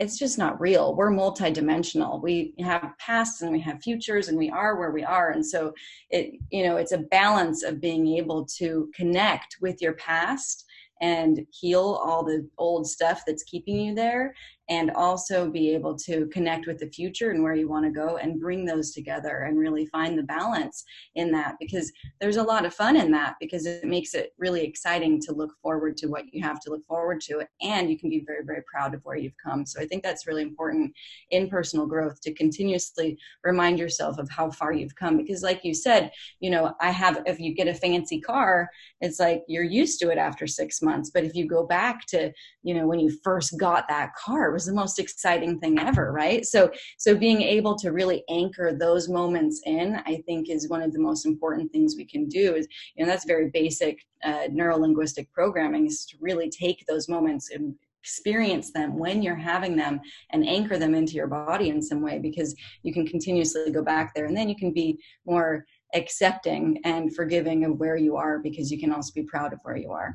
it's 0.00 0.18
just 0.18 0.38
not 0.38 0.60
real. 0.60 0.94
We're 0.94 1.10
multidimensional. 1.10 2.22
We 2.22 2.54
have 2.60 2.92
pasts 2.98 3.42
and 3.42 3.52
we 3.52 3.60
have 3.60 3.82
futures 3.82 4.28
and 4.28 4.38
we 4.38 4.50
are 4.50 4.76
where 4.78 4.90
we 4.90 5.04
are. 5.04 5.30
And 5.30 5.44
so 5.44 5.72
it, 6.10 6.34
you 6.50 6.64
know, 6.64 6.76
it's 6.76 6.92
a 6.92 6.98
balance 6.98 7.62
of 7.62 7.80
being 7.80 8.06
able 8.16 8.46
to 8.58 8.90
connect 8.94 9.56
with 9.60 9.80
your 9.80 9.94
past 9.94 10.64
and 11.00 11.46
heal 11.50 12.00
all 12.04 12.24
the 12.24 12.48
old 12.58 12.88
stuff 12.88 13.22
that's 13.26 13.42
keeping 13.42 13.76
you 13.76 13.94
there 13.94 14.34
and 14.68 14.90
also 14.92 15.48
be 15.48 15.70
able 15.70 15.96
to 15.96 16.26
connect 16.26 16.66
with 16.66 16.78
the 16.78 16.88
future 16.88 17.30
and 17.30 17.42
where 17.42 17.54
you 17.54 17.68
want 17.68 17.84
to 17.84 17.90
go 17.90 18.16
and 18.16 18.40
bring 18.40 18.64
those 18.64 18.92
together 18.92 19.42
and 19.42 19.58
really 19.58 19.86
find 19.86 20.18
the 20.18 20.22
balance 20.24 20.84
in 21.14 21.30
that 21.30 21.54
because 21.60 21.92
there's 22.20 22.36
a 22.36 22.42
lot 22.42 22.64
of 22.64 22.74
fun 22.74 22.96
in 22.96 23.10
that 23.10 23.36
because 23.40 23.66
it 23.66 23.84
makes 23.84 24.14
it 24.14 24.32
really 24.38 24.64
exciting 24.64 25.20
to 25.20 25.32
look 25.32 25.52
forward 25.62 25.96
to 25.96 26.08
what 26.08 26.24
you 26.32 26.42
have 26.42 26.60
to 26.60 26.70
look 26.70 26.84
forward 26.84 27.20
to 27.20 27.42
and 27.62 27.88
you 27.90 27.98
can 27.98 28.10
be 28.10 28.24
very 28.26 28.44
very 28.44 28.62
proud 28.70 28.94
of 28.94 29.04
where 29.04 29.16
you've 29.16 29.36
come. 29.42 29.64
So 29.64 29.80
i 29.80 29.86
think 29.86 30.02
that's 30.02 30.26
really 30.26 30.42
important 30.42 30.92
in 31.30 31.48
personal 31.48 31.86
growth 31.86 32.20
to 32.22 32.34
continuously 32.34 33.18
remind 33.44 33.78
yourself 33.78 34.18
of 34.18 34.28
how 34.30 34.50
far 34.50 34.72
you've 34.72 34.96
come 34.96 35.16
because 35.16 35.42
like 35.42 35.64
you 35.64 35.74
said 35.74 36.10
you 36.40 36.50
know 36.50 36.74
i 36.80 36.90
have 36.90 37.22
if 37.26 37.38
you 37.38 37.54
get 37.54 37.68
a 37.68 37.74
fancy 37.74 38.20
car 38.20 38.68
it's 39.00 39.20
like 39.20 39.42
you're 39.48 39.62
used 39.62 40.00
to 40.00 40.10
it 40.10 40.18
after 40.18 40.46
6 40.46 40.82
months 40.82 41.10
but 41.12 41.24
if 41.24 41.34
you 41.34 41.46
go 41.46 41.64
back 41.64 42.06
to 42.06 42.32
you 42.62 42.74
know 42.74 42.86
when 42.86 43.00
you 43.00 43.16
first 43.22 43.58
got 43.58 43.86
that 43.88 44.14
car 44.14 44.55
was 44.56 44.66
the 44.66 44.74
most 44.74 44.98
exciting 44.98 45.60
thing 45.60 45.78
ever 45.78 46.12
right? 46.12 46.44
So 46.44 46.70
so 46.98 47.14
being 47.14 47.42
able 47.42 47.76
to 47.76 47.92
really 47.92 48.24
anchor 48.28 48.72
those 48.72 49.08
moments 49.08 49.60
in 49.64 50.00
i 50.06 50.22
think 50.26 50.48
is 50.48 50.68
one 50.68 50.82
of 50.82 50.92
the 50.92 50.98
most 50.98 51.26
important 51.26 51.70
things 51.72 51.94
we 51.96 52.04
can 52.04 52.26
do 52.26 52.54
is 52.54 52.66
you 52.94 53.04
know 53.04 53.10
that's 53.10 53.24
very 53.24 53.50
basic 53.50 54.04
uh, 54.24 54.44
neuro 54.50 54.76
linguistic 54.76 55.32
programming 55.32 55.86
is 55.86 56.04
to 56.06 56.16
really 56.20 56.48
take 56.50 56.84
those 56.86 57.08
moments 57.08 57.50
and 57.50 57.74
experience 58.02 58.70
them 58.72 58.96
when 58.96 59.20
you're 59.22 59.34
having 59.34 59.76
them 59.76 60.00
and 60.30 60.46
anchor 60.46 60.78
them 60.78 60.94
into 60.94 61.14
your 61.14 61.26
body 61.26 61.70
in 61.70 61.82
some 61.82 62.00
way 62.00 62.18
because 62.18 62.54
you 62.82 62.92
can 62.92 63.04
continuously 63.06 63.70
go 63.70 63.82
back 63.82 64.14
there 64.14 64.26
and 64.26 64.36
then 64.36 64.48
you 64.48 64.54
can 64.54 64.72
be 64.72 64.96
more 65.26 65.64
accepting 65.94 66.80
and 66.84 67.14
forgiving 67.16 67.64
of 67.64 67.78
where 67.78 67.96
you 67.96 68.16
are 68.16 68.38
because 68.38 68.70
you 68.70 68.78
can 68.78 68.92
also 68.92 69.12
be 69.12 69.24
proud 69.24 69.52
of 69.52 69.58
where 69.64 69.76
you 69.76 69.90
are 69.90 70.14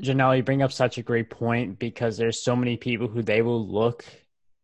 Janelle, 0.00 0.36
you 0.36 0.42
bring 0.42 0.62
up 0.62 0.72
such 0.72 0.98
a 0.98 1.02
great 1.02 1.30
point 1.30 1.78
because 1.78 2.16
there's 2.16 2.42
so 2.42 2.56
many 2.56 2.76
people 2.76 3.06
who 3.06 3.22
they 3.22 3.42
will 3.42 3.66
look 3.66 4.04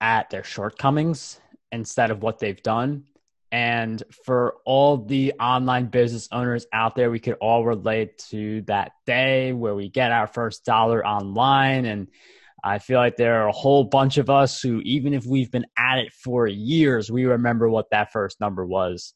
at 0.01 0.31
their 0.31 0.43
shortcomings 0.43 1.41
instead 1.73 2.11
of 2.11 2.23
what 2.23 2.39
they've 2.39 2.63
done. 2.63 3.05
And 3.53 4.03
for 4.25 4.57
all 4.65 4.97
the 4.97 5.35
online 5.41 5.87
business 5.87 6.29
owners 6.31 6.67
out 6.73 6.95
there, 6.95 7.11
we 7.11 7.19
could 7.19 7.37
all 7.41 7.65
relate 7.65 8.19
to 8.31 8.63
that 8.63 8.93
day 9.07 9.53
where 9.53 9.75
we 9.75 9.89
get 9.89 10.13
our 10.13 10.29
first 10.29 10.65
dollar 10.65 11.05
online. 11.05 11.85
And 11.85 12.09
I 12.63 12.79
feel 12.79 12.99
like 12.99 13.17
there 13.17 13.43
are 13.43 13.49
a 13.49 13.53
whole 13.53 13.85
bunch 13.85 14.19
of 14.19 14.31
us 14.31 14.61
who, 14.61 14.81
even 14.81 15.15
if 15.15 15.27
we've 15.27 15.51
been 15.51 15.67
at 15.77 15.99
it 15.99 16.13
for 16.13 16.47
years, 16.47 17.11
we 17.11 17.25
remember 17.25 17.69
what 17.69 17.91
that 17.91 18.13
first 18.13 18.41
number 18.41 18.65
was 18.65 19.15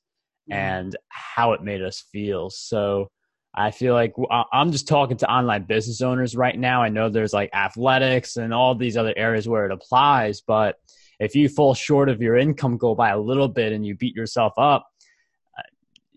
mm-hmm. 0.50 0.58
and 0.58 0.96
how 1.08 1.52
it 1.52 1.62
made 1.62 1.82
us 1.82 2.04
feel. 2.10 2.50
So, 2.50 3.08
I 3.56 3.70
feel 3.70 3.94
like 3.94 4.14
I'm 4.52 4.72
just 4.72 4.88
talking 4.88 5.16
to 5.18 5.30
online 5.30 5.62
business 5.64 6.00
owners 6.00 6.34
right 6.34 6.58
now. 6.58 6.82
I 6.82 6.88
know 6.88 7.08
there's 7.08 7.32
like 7.32 7.50
athletics 7.54 8.36
and 8.36 8.52
all 8.52 8.74
these 8.74 8.96
other 8.96 9.14
areas 9.16 9.48
where 9.48 9.64
it 9.64 9.72
applies, 9.72 10.40
but 10.40 10.76
if 11.20 11.36
you 11.36 11.48
fall 11.48 11.72
short 11.74 12.08
of 12.08 12.20
your 12.20 12.36
income 12.36 12.76
goal 12.76 12.96
by 12.96 13.10
a 13.10 13.18
little 13.18 13.46
bit 13.46 13.72
and 13.72 13.86
you 13.86 13.94
beat 13.94 14.16
yourself 14.16 14.52
up, 14.58 14.88
uh, 15.56 15.62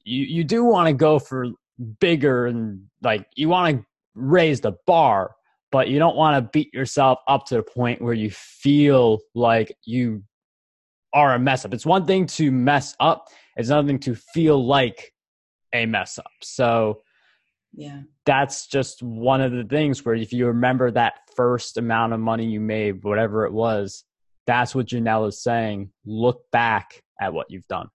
you 0.03 0.24
you 0.24 0.44
do 0.44 0.63
want 0.63 0.88
to 0.88 0.94
go 0.94 1.20
for 1.20 1.48
bigger 2.00 2.48
and 2.48 2.88
like 3.03 3.27
you 3.36 3.50
want 3.50 3.77
to 3.77 3.86
raise 4.15 4.60
the 4.62 4.74
bar, 4.88 5.36
but 5.72 5.89
you 5.89 6.00
don't 6.00 6.15
want 6.15 6.36
to 6.44 6.50
beat 6.51 6.74
yourself 6.74 7.20
up 7.27 7.46
to 7.46 7.56
the 7.56 7.63
point 7.63 8.01
where 8.01 8.15
you 8.15 8.32
feel 8.32 9.20
like 9.36 9.72
you 9.86 10.24
are 11.13 11.36
a 11.36 11.39
mess 11.39 11.65
up. 11.65 11.74
It's 11.74 11.86
one 11.86 12.08
thing 12.08 12.25
to 12.27 12.51
mess 12.51 12.96
up, 13.00 13.27
it's 13.56 13.70
another 13.70 13.88
thing 13.88 14.00
to 14.00 14.15
feel 14.15 14.65
like 14.65 15.13
a 15.74 15.86
mess 15.86 16.17
up. 16.17 16.32
So 16.41 17.01
yeah. 17.74 18.02
That's 18.26 18.68
just 18.68 19.04
one 19.04 19.42
of 19.42 19.52
the 19.52 19.64
things 19.64 20.04
where 20.04 20.16
if 20.16 20.34
you 20.34 20.48
remember 20.48 20.92
that 20.92 21.20
first 21.36 21.78
amount 21.78 22.14
of 22.14 22.20
money 22.20 22.46
you 22.46 22.60
made 22.60 23.04
whatever 23.04 23.46
it 23.46 23.54
was 23.54 24.04
that's 24.48 24.74
what 24.74 24.88
janelle 24.88 25.28
is 25.28 25.44
saying. 25.44 25.92
Look 26.06 26.50
back 26.52 27.04
at 27.22 27.34
what 27.34 27.52
you've 27.52 27.68
done. 27.68 27.90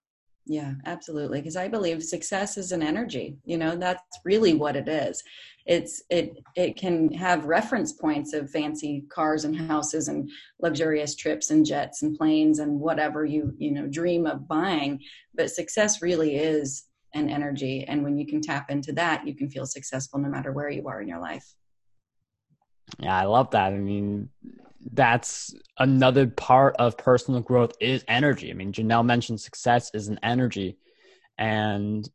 Yeah 0.45 0.73
absolutely. 0.85 1.39
Because 1.39 1.55
i 1.55 1.67
believe 1.67 2.03
success 2.03 2.57
is 2.57 2.71
an 2.71 2.83
energy 2.83 3.37
you 3.43 3.57
know 3.57 3.75
that's 3.75 4.01
really 4.23 4.53
what 4.53 4.75
it 4.75 4.87
is. 4.87 5.21
It's 5.65 6.03
it 6.09 6.37
it 6.55 6.75
can 6.75 7.11
have 7.13 7.45
reference 7.45 7.93
points 7.93 8.33
of 8.33 8.49
fancy 8.51 9.05
cars 9.09 9.45
and 9.45 9.55
houses 9.55 10.09
and 10.09 10.29
luxurious 10.61 11.15
trips 11.15 11.51
and 11.51 11.65
jets 11.65 12.03
and 12.03 12.17
planes 12.17 12.59
and 12.59 12.79
whatever 12.79 13.25
you 13.25 13.53
you 13.57 13.71
know 13.71 13.87
dream 13.87 14.27
of 14.27 14.47
buying 14.47 14.99
but 15.33 15.49
success 15.49 16.01
really 16.01 16.35
is 16.35 16.83
and 17.13 17.29
energy. 17.29 17.85
And 17.87 18.03
when 18.03 18.17
you 18.17 18.25
can 18.25 18.41
tap 18.41 18.69
into 18.69 18.91
that, 18.93 19.27
you 19.27 19.35
can 19.35 19.49
feel 19.49 19.65
successful 19.65 20.19
no 20.19 20.29
matter 20.29 20.51
where 20.51 20.69
you 20.69 20.87
are 20.87 21.01
in 21.01 21.07
your 21.07 21.19
life. 21.19 21.53
Yeah, 22.99 23.15
I 23.15 23.25
love 23.25 23.51
that. 23.51 23.73
I 23.73 23.77
mean, 23.77 24.29
that's 24.91 25.53
another 25.79 26.27
part 26.27 26.75
of 26.77 26.97
personal 26.97 27.39
growth 27.39 27.73
is 27.79 28.03
energy. 28.07 28.51
I 28.51 28.53
mean, 28.53 28.73
Janelle 28.73 29.05
mentioned 29.05 29.39
success 29.39 29.91
is 29.93 30.07
an 30.07 30.19
energy, 30.21 30.77
and 31.37 32.07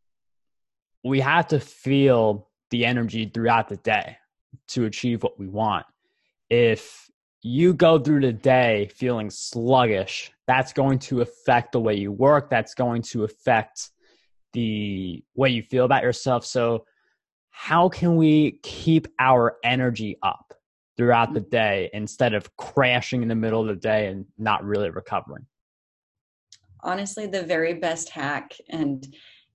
we 1.02 1.20
have 1.20 1.48
to 1.48 1.60
feel 1.60 2.48
the 2.70 2.84
energy 2.84 3.30
throughout 3.32 3.68
the 3.68 3.76
day 3.78 4.18
to 4.68 4.84
achieve 4.84 5.22
what 5.22 5.38
we 5.38 5.48
want. 5.48 5.86
If 6.50 7.10
you 7.42 7.72
go 7.72 7.98
through 7.98 8.20
the 8.20 8.32
day 8.32 8.90
feeling 8.94 9.30
sluggish, 9.30 10.32
that's 10.46 10.72
going 10.72 10.98
to 10.98 11.20
affect 11.20 11.72
the 11.72 11.80
way 11.80 11.94
you 11.94 12.12
work. 12.12 12.50
That's 12.50 12.74
going 12.74 13.02
to 13.02 13.24
affect 13.24 13.90
the 14.52 15.22
way 15.34 15.50
you 15.50 15.62
feel 15.62 15.84
about 15.84 16.02
yourself. 16.02 16.44
So, 16.44 16.84
how 17.50 17.88
can 17.88 18.16
we 18.16 18.60
keep 18.62 19.08
our 19.18 19.56
energy 19.64 20.16
up 20.22 20.54
throughout 20.96 21.34
the 21.34 21.40
day 21.40 21.90
instead 21.92 22.34
of 22.34 22.56
crashing 22.56 23.22
in 23.22 23.28
the 23.28 23.34
middle 23.34 23.60
of 23.60 23.68
the 23.68 23.74
day 23.74 24.06
and 24.06 24.26
not 24.38 24.64
really 24.64 24.90
recovering? 24.90 25.44
Honestly, 26.82 27.26
the 27.26 27.42
very 27.42 27.74
best 27.74 28.10
hack, 28.10 28.54
and 28.68 29.06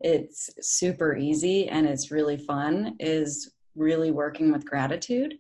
it's 0.01 0.49
super 0.59 1.15
easy 1.15 1.69
and 1.69 1.87
it's 1.87 2.11
really 2.11 2.37
fun, 2.37 2.95
is 2.99 3.53
really 3.75 4.11
working 4.11 4.51
with 4.51 4.65
gratitude. 4.65 5.35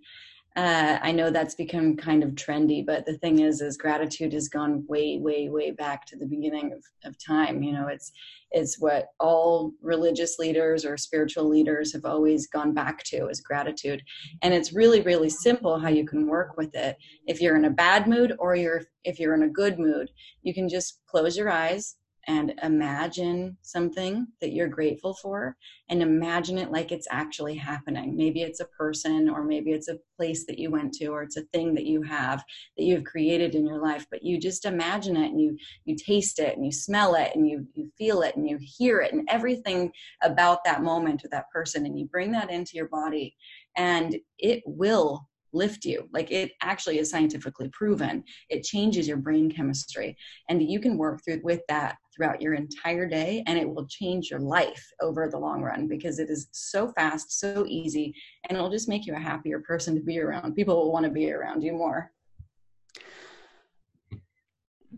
Uh, 0.55 0.99
I 1.01 1.11
know 1.11 1.31
that's 1.31 1.55
become 1.55 1.97
kind 1.97 2.23
of 2.23 2.31
trendy, 2.31 2.85
but 2.85 3.07
the 3.07 3.17
thing 3.17 3.39
is, 3.39 3.59
is 3.59 3.75
gratitude 3.75 4.33
has 4.33 4.49
gone 4.49 4.85
way, 4.87 5.17
way, 5.17 5.49
way 5.49 5.71
back 5.71 6.05
to 6.07 6.15
the 6.15 6.27
beginning 6.27 6.73
of, 6.73 6.83
of 7.03 7.15
time. 7.17 7.63
You 7.63 7.73
know, 7.73 7.87
it's 7.87 8.11
it's 8.51 8.79
what 8.79 9.07
all 9.19 9.71
religious 9.81 10.37
leaders 10.37 10.85
or 10.85 10.95
spiritual 10.95 11.49
leaders 11.49 11.91
have 11.93 12.05
always 12.05 12.45
gone 12.45 12.71
back 12.71 13.03
to 13.05 13.27
is 13.29 13.41
gratitude, 13.41 14.03
and 14.43 14.53
it's 14.53 14.73
really, 14.73 15.01
really 15.01 15.29
simple 15.29 15.79
how 15.79 15.89
you 15.89 16.05
can 16.05 16.27
work 16.27 16.55
with 16.55 16.75
it. 16.75 16.97
If 17.25 17.41
you're 17.41 17.57
in 17.57 17.65
a 17.65 17.71
bad 17.71 18.07
mood 18.07 18.33
or 18.37 18.55
you're 18.55 18.83
if 19.03 19.19
you're 19.19 19.33
in 19.33 19.43
a 19.43 19.49
good 19.49 19.79
mood, 19.79 20.11
you 20.43 20.53
can 20.53 20.69
just 20.69 20.99
close 21.07 21.35
your 21.35 21.49
eyes 21.49 21.95
and 22.27 22.53
imagine 22.63 23.57
something 23.61 24.27
that 24.41 24.53
you're 24.53 24.67
grateful 24.67 25.13
for 25.13 25.55
and 25.89 26.01
imagine 26.01 26.57
it 26.57 26.71
like 26.71 26.91
it's 26.91 27.07
actually 27.11 27.55
happening. 27.55 28.15
Maybe 28.15 28.41
it's 28.41 28.59
a 28.59 28.65
person, 28.65 29.29
or 29.29 29.43
maybe 29.43 29.71
it's 29.71 29.89
a 29.89 29.99
place 30.17 30.45
that 30.45 30.57
you 30.57 30.71
went 30.71 30.93
to, 30.95 31.07
or 31.07 31.23
it's 31.23 31.37
a 31.37 31.43
thing 31.53 31.73
that 31.75 31.85
you 31.85 32.01
have 32.03 32.43
that 32.77 32.83
you've 32.83 33.03
created 33.03 33.55
in 33.55 33.65
your 33.65 33.81
life, 33.81 34.05
but 34.09 34.23
you 34.23 34.39
just 34.39 34.65
imagine 34.65 35.17
it 35.17 35.31
and 35.31 35.41
you 35.41 35.57
you 35.85 35.95
taste 35.95 36.39
it 36.39 36.55
and 36.55 36.65
you 36.65 36.71
smell 36.71 37.15
it 37.15 37.31
and 37.35 37.47
you 37.49 37.67
you 37.73 37.89
feel 37.97 38.21
it 38.21 38.35
and 38.35 38.49
you 38.49 38.57
hear 38.61 39.01
it 39.01 39.13
and 39.13 39.27
everything 39.29 39.91
about 40.21 40.63
that 40.63 40.83
moment 40.83 41.23
or 41.23 41.29
that 41.29 41.49
person 41.51 41.85
and 41.85 41.99
you 41.99 42.05
bring 42.05 42.31
that 42.31 42.49
into 42.49 42.75
your 42.75 42.87
body 42.87 43.35
and 43.75 44.15
it 44.39 44.61
will 44.65 45.27
lift 45.53 45.85
you. 45.85 46.09
Like 46.11 46.31
it 46.31 46.51
actually 46.61 46.99
is 46.99 47.09
scientifically 47.09 47.69
proven. 47.69 48.23
It 48.49 48.63
changes 48.63 49.07
your 49.07 49.17
brain 49.17 49.51
chemistry. 49.51 50.17
And 50.49 50.61
you 50.61 50.79
can 50.79 50.97
work 50.97 51.23
through 51.23 51.41
with 51.43 51.61
that 51.69 51.97
throughout 52.15 52.41
your 52.41 52.53
entire 52.53 53.07
day 53.07 53.43
and 53.47 53.57
it 53.57 53.67
will 53.67 53.87
change 53.87 54.29
your 54.29 54.39
life 54.39 54.85
over 55.01 55.27
the 55.27 55.37
long 55.37 55.61
run 55.61 55.87
because 55.87 56.19
it 56.19 56.29
is 56.29 56.47
so 56.51 56.91
fast, 56.93 57.39
so 57.39 57.65
easy, 57.67 58.13
and 58.47 58.57
it'll 58.57 58.69
just 58.69 58.89
make 58.89 59.05
you 59.05 59.15
a 59.15 59.19
happier 59.19 59.59
person 59.59 59.95
to 59.95 60.01
be 60.01 60.19
around. 60.19 60.53
People 60.53 60.75
will 60.75 60.91
want 60.91 61.05
to 61.05 61.11
be 61.11 61.31
around 61.31 61.63
you 61.63 61.73
more. 61.73 62.11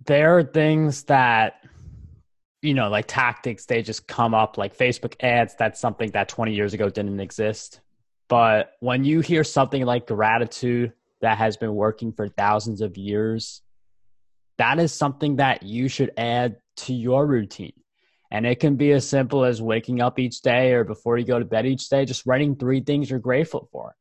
There 0.05 0.37
are 0.37 0.43
things 0.43 1.03
that 1.03 1.61
you 2.61 2.73
know, 2.73 2.89
like 2.89 3.05
tactics, 3.07 3.65
they 3.65 3.83
just 3.83 4.07
come 4.07 4.33
up 4.33 4.57
like 4.57 4.75
Facebook 4.75 5.13
ads. 5.19 5.55
That's 5.55 5.79
something 5.79 6.09
that 6.11 6.27
20 6.27 6.51
years 6.51 6.73
ago 6.73 6.89
didn't 6.89 7.19
exist. 7.19 7.79
But 8.27 8.71
when 8.79 9.03
you 9.03 9.19
hear 9.19 9.43
something 9.43 9.85
like 9.85 10.07
gratitude 10.07 10.93
that 11.21 11.37
has 11.37 11.57
been 11.57 11.75
working 11.75 12.11
for 12.11 12.27
thousands 12.27 12.81
of 12.81 12.97
years, 12.97 13.61
that 14.57 14.79
is 14.79 14.93
something 14.93 15.35
that 15.37 15.63
you 15.63 15.87
should 15.87 16.11
add 16.17 16.57
to 16.77 16.93
your 16.93 17.25
routine. 17.25 17.73
And 18.31 18.45
it 18.45 18.59
can 18.59 18.75
be 18.75 18.91
as 18.91 19.07
simple 19.07 19.45
as 19.45 19.61
waking 19.61 20.01
up 20.01 20.17
each 20.19 20.41
day 20.41 20.73
or 20.73 20.83
before 20.83 21.17
you 21.17 21.25
go 21.25 21.39
to 21.39 21.45
bed 21.45 21.65
each 21.65 21.89
day, 21.89 22.05
just 22.05 22.25
writing 22.25 22.55
three 22.55 22.81
things 22.81 23.09
you're 23.09 23.19
grateful 23.19 23.69
for. 23.71 23.95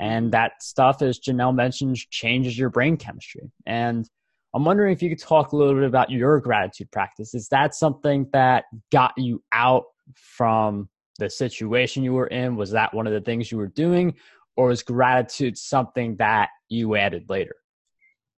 And 0.00 0.32
that 0.32 0.62
stuff, 0.62 1.02
as 1.02 1.18
Janelle 1.18 1.54
mentioned, 1.54 1.96
changes 2.10 2.58
your 2.58 2.70
brain 2.70 2.96
chemistry. 2.96 3.50
And 3.66 4.08
I'm 4.54 4.64
wondering 4.64 4.92
if 4.92 5.02
you 5.02 5.08
could 5.08 5.20
talk 5.20 5.52
a 5.52 5.56
little 5.56 5.74
bit 5.74 5.84
about 5.84 6.10
your 6.10 6.40
gratitude 6.40 6.90
practice. 6.90 7.34
Is 7.34 7.48
that 7.48 7.74
something 7.74 8.28
that 8.32 8.64
got 8.90 9.12
you 9.16 9.42
out 9.52 9.84
from 10.14 10.88
the 11.18 11.28
situation 11.28 12.02
you 12.02 12.12
were 12.12 12.28
in? 12.28 12.56
Was 12.56 12.70
that 12.72 12.94
one 12.94 13.06
of 13.06 13.12
the 13.12 13.20
things 13.20 13.50
you 13.50 13.58
were 13.58 13.68
doing? 13.68 14.14
Or 14.56 14.68
was 14.68 14.82
gratitude 14.82 15.56
something 15.56 16.16
that 16.16 16.50
you 16.68 16.96
added 16.96 17.28
later? 17.28 17.56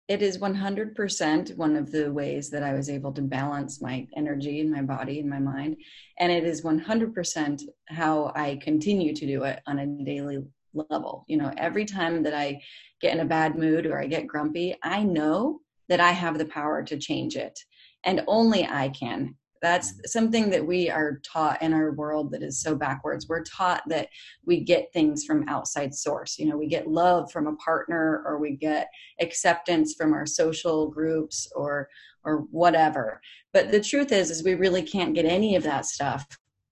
it 0.09 0.23
is 0.23 0.39
100% 0.39 1.55
one 1.55 1.75
of 1.75 1.91
the 1.91 2.11
ways 2.11 2.49
that 2.49 2.63
I 2.63 2.73
was 2.73 2.89
able 2.89 3.13
to 3.13 3.21
balance 3.21 3.79
my 3.79 4.07
energy 4.17 4.59
and 4.59 4.71
my 4.71 4.81
body 4.81 5.19
and 5.19 5.29
my 5.29 5.37
mind. 5.37 5.77
And 6.17 6.31
it 6.31 6.43
is 6.43 6.63
100% 6.63 7.61
how 7.89 8.31
I 8.35 8.57
continue 8.59 9.13
to 9.13 9.27
do 9.27 9.43
it 9.43 9.61
on 9.67 9.77
a 9.77 9.85
daily 9.85 10.39
level. 10.73 11.25
You 11.27 11.37
know, 11.37 11.53
every 11.57 11.85
time 11.85 12.23
that 12.23 12.33
I 12.33 12.59
get 13.01 13.13
in 13.13 13.19
a 13.19 13.25
bad 13.25 13.55
mood 13.55 13.85
or 13.85 14.01
I 14.01 14.07
get 14.07 14.25
grumpy, 14.25 14.75
I 14.81 15.03
know 15.03 15.59
that 15.89 15.99
I 15.99 16.11
have 16.11 16.39
the 16.39 16.45
power 16.45 16.81
to 16.83 16.97
change 16.97 17.35
it. 17.35 17.59
And 18.03 18.23
only 18.25 18.65
I 18.65 18.89
can 18.89 19.35
that's 19.61 19.91
mm-hmm. 19.91 20.01
something 20.05 20.49
that 20.49 20.65
we 20.65 20.89
are 20.89 21.19
taught 21.23 21.61
in 21.61 21.73
our 21.73 21.91
world 21.91 22.31
that 22.31 22.43
is 22.43 22.61
so 22.61 22.75
backwards. 22.75 23.27
We're 23.27 23.43
taught 23.43 23.83
that 23.87 24.09
we 24.45 24.61
get 24.61 24.91
things 24.93 25.25
from 25.25 25.47
outside 25.47 25.93
source. 25.93 26.37
You 26.37 26.47
know 26.47 26.57
we 26.57 26.67
get 26.67 26.87
love 26.87 27.31
from 27.31 27.47
a 27.47 27.55
partner 27.57 28.23
or 28.25 28.39
we 28.39 28.55
get 28.55 28.89
acceptance 29.19 29.95
from 29.95 30.13
our 30.13 30.25
social 30.25 30.89
groups 30.89 31.51
or 31.55 31.89
or 32.23 32.39
whatever. 32.51 33.21
But 33.53 33.71
the 33.71 33.81
truth 33.81 34.11
is 34.11 34.29
is 34.31 34.43
we 34.43 34.55
really 34.55 34.83
can't 34.83 35.15
get 35.15 35.25
any 35.25 35.55
of 35.55 35.63
that 35.63 35.85
stuff 35.85 36.25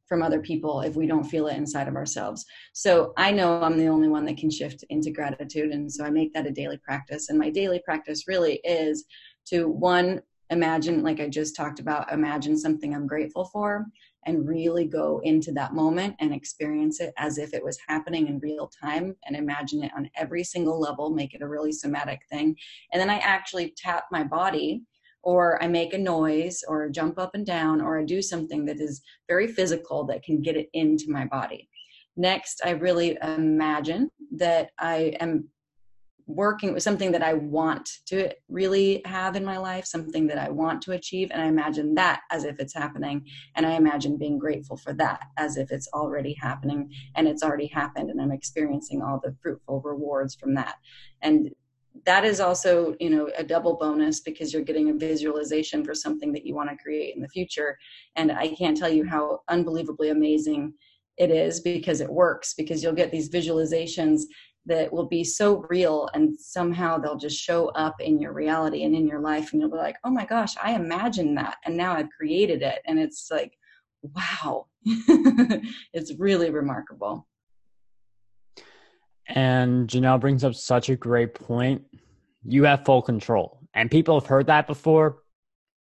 from 0.08 0.24
other 0.24 0.40
people 0.40 0.82
if 0.82 0.96
we 0.96 1.06
don't 1.06 1.26
feel 1.26 1.48
it 1.48 1.58
inside 1.58 1.88
of 1.88 1.96
ourselves. 1.96 2.46
So 2.74 3.14
i 3.18 3.32
know 3.32 3.62
i'm 3.62 3.78
the 3.78 3.88
only 3.88 4.08
one 4.08 4.26
that 4.26 4.38
can 4.38 4.50
shift 4.50 4.84
into 4.90 5.12
gratitude 5.12 5.72
and 5.72 5.92
so 5.92 6.06
i 6.06 6.10
make 6.10 6.34
that 6.34 6.48
a 6.48 6.52
daily 6.52 6.78
practice. 6.78 7.30
And 7.30 7.38
my 7.38 7.50
daily 7.50 7.82
practice 7.84 8.28
really 8.28 8.62
is 8.64 9.06
to 9.48 9.68
one 9.68 10.22
imagine, 10.50 11.04
like 11.04 11.20
I 11.20 11.28
just 11.28 11.56
talked 11.56 11.80
about, 11.80 12.12
imagine 12.12 12.58
something 12.58 12.94
I'm 12.94 13.08
grateful 13.08 13.46
for 13.46 13.86
and 14.26 14.48
really 14.48 14.86
go 14.86 15.22
into 15.24 15.52
that 15.54 15.74
moment 15.74 16.16
and 16.20 16.34
experience 16.34 17.00
it 17.00 17.14
as 17.18 17.38
if 17.38 17.54
it 17.54 17.64
was 17.64 17.80
happening 17.88 18.28
in 18.28 18.40
real 18.40 18.70
time 18.82 19.16
and 19.26 19.36
imagine 19.36 19.84
it 19.84 19.92
on 19.96 20.10
every 20.16 20.44
single 20.44 20.80
level, 20.80 21.10
make 21.10 21.34
it 21.34 21.42
a 21.42 21.48
really 21.48 21.72
somatic 21.72 22.22
thing. 22.30 22.56
And 22.92 23.02
then 23.02 23.10
I 23.10 23.18
actually 23.20 23.74
tap 23.78 24.06
my 24.12 24.24
body 24.24 24.84
or 25.24 25.62
I 25.64 25.68
make 25.68 25.94
a 25.94 25.98
noise 25.98 26.64
or 26.68 26.90
jump 26.90 27.18
up 27.20 27.36
and 27.36 27.46
down 27.46 27.82
or 27.82 28.00
I 28.00 28.04
do 28.04 28.22
something 28.22 28.66
that 28.66 28.80
is 28.80 29.02
very 29.28 29.48
physical 29.48 30.06
that 30.08 30.24
can 30.24 30.42
get 30.42 30.58
it 30.58 30.70
into 30.74 31.06
my 31.10 31.26
body. 31.26 31.70
Next, 32.16 32.62
I 32.66 32.72
really 32.72 33.18
imagine 33.22 34.10
that 34.38 34.72
I 34.80 35.16
am 35.20 35.50
working 36.28 36.74
with 36.74 36.84
something 36.84 37.12
that 37.14 37.24
I 37.24 37.34
want 37.34 37.90
to 38.08 38.30
really 38.50 39.02
have 39.06 39.36
in 39.38 39.46
my 39.46 39.58
life, 39.58 39.86
something 39.86 40.28
that 40.28 40.38
I 40.38 40.50
want 40.50 40.82
to 40.84 40.92
achieve. 40.92 41.30
And 41.32 41.42
I 41.42 41.46
imagine 41.46 41.96
that 41.96 42.22
as 42.30 42.44
if 42.44 42.60
it's 42.60 42.74
happening. 42.74 43.26
And 43.56 43.66
I 43.66 43.72
imagine 43.72 44.18
being 44.18 44.38
grateful 44.38 44.76
for 44.76 44.94
that 44.96 45.22
as 45.38 45.56
if 45.56 45.72
it's 45.72 45.88
already 45.94 46.34
happening 46.34 46.92
and 47.16 47.28
it's 47.28 47.44
already 47.44 47.68
happened. 47.68 48.10
And 48.10 48.22
I'm 48.22 48.34
experiencing 48.34 49.02
all 49.02 49.22
the 49.24 49.36
fruitful 49.42 49.82
rewards 49.82 50.36
from 50.36 50.54
that. 50.56 50.76
And 51.22 51.50
that 52.06 52.26
is 52.26 52.40
also, 52.40 52.96
you 53.00 53.10
know, 53.10 53.30
a 53.38 53.44
double 53.44 53.78
bonus 53.78 54.20
because 54.20 54.54
you're 54.54 54.62
getting 54.62 54.90
a 54.90 54.94
visualization 54.94 55.84
for 55.84 55.96
something 55.96 56.32
that 56.34 56.46
you 56.46 56.54
want 56.54 56.70
to 56.70 56.76
create 56.76 57.16
in 57.16 57.22
the 57.22 57.30
future. 57.30 57.78
And 58.18 58.32
I 58.32 58.50
can't 58.50 58.78
tell 58.78 58.90
you 58.90 59.06
how 59.06 59.40
unbelievably 59.48 60.10
amazing 60.10 60.74
it 61.18 61.32
is 61.32 61.60
because 61.60 62.00
it 62.00 62.10
works 62.10 62.54
because 62.54 62.84
you'll 62.84 62.94
get 62.94 63.12
these 63.12 63.30
visualizations 63.30 64.22
that 64.68 64.92
will 64.92 65.08
be 65.08 65.24
so 65.24 65.66
real 65.70 66.10
and 66.14 66.40
somehow 66.40 66.98
they'll 66.98 67.18
just 67.18 67.38
show 67.38 67.70
up 67.70 67.96
in 68.00 68.20
your 68.20 68.34
reality 68.34 68.84
and 68.84 68.96
in 68.96 69.08
your 69.08 69.20
life 69.20 69.52
and 69.52 69.62
you'll 69.62 69.72
be 69.72 69.78
like 69.78 69.96
oh 70.04 70.10
my 70.10 70.26
gosh 70.26 70.56
i 70.62 70.74
imagined 70.74 71.38
that 71.38 71.58
and 71.66 71.76
now 71.76 71.94
i've 71.94 72.10
created 72.10 72.62
it. 72.62 72.80
And 72.86 73.00
it's 73.00 73.30
like 73.32 73.54
wow. 74.04 74.68
It's 75.94 76.14
really 76.18 76.50
remarkable. 76.52 77.28
And 79.28 79.88
janelle 79.90 80.22
brings 80.22 80.44
up 80.44 80.56
such 80.56 80.90
a 80.90 80.96
great 80.96 81.34
point. 81.34 81.82
You 82.44 82.64
have 82.64 82.86
full 82.86 83.02
control. 83.02 83.60
And 83.74 83.92
people 83.92 84.20
have 84.20 84.28
heard 84.28 84.48
that 84.48 84.68
before 84.68 85.18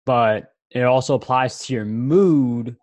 but 0.06 0.54
it 0.72 0.84
also 0.84 1.16
applies 1.16 1.60
to 1.66 1.74
your 1.74 1.86
mood 1.86 2.78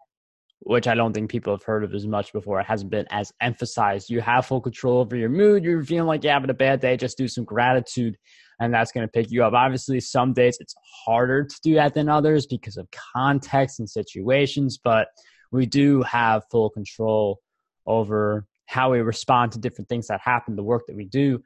which 0.65 0.87
I 0.87 0.95
don't 0.95 1.13
think 1.13 1.31
people 1.31 1.53
have 1.53 1.65
heard 1.65 1.83
of 1.83 1.93
as 1.93 2.07
much 2.07 2.33
before. 2.33 2.61
It 2.61 2.67
hasn't 2.67 2.91
been 2.91 3.07
as 3.11 3.33
emphasized. 3.41 4.11
You 4.11 4.21
have 4.21 4.47
full 4.47 4.61
control 4.61 5.01
over 5.01 5.17
your 5.17 5.29
mood. 5.29 5.65
You're 5.65 5.83
feeling 5.83 6.07
like 6.07 6.23
you're 6.23 6.33
having 6.33 6.51
a 6.51 6.55
bad 6.55 6.81
day, 6.81 6.97
just 6.97 7.19
do 7.19 7.27
some 7.27 7.45
gratitude, 7.45 8.17
and 8.61 8.73
that's 8.73 8.93
going 8.93 9.07
to 9.07 9.11
pick 9.11 9.31
you 9.31 9.45
up. 9.45 9.55
Obviously, 9.55 9.99
some 9.99 10.33
days 10.33 10.59
it's 10.61 10.75
harder 11.05 11.45
to 11.45 11.57
do 11.65 11.75
that 11.75 11.95
than 11.95 12.09
others 12.09 12.47
because 12.47 12.77
of 12.77 12.89
context 13.15 13.81
and 13.81 13.91
situations, 13.91 14.79
but 14.83 15.09
we 15.51 15.67
do 15.67 16.03
have 16.03 16.45
full 16.51 16.71
control 16.71 17.41
over 17.87 18.47
how 18.67 18.93
we 18.93 19.01
respond 19.01 19.53
to 19.53 19.59
different 19.59 19.89
things 19.89 20.07
that 20.07 20.21
happen, 20.21 20.55
the 20.55 20.63
work 20.63 20.87
that 20.87 20.97
we 20.97 21.05
do. 21.05 21.43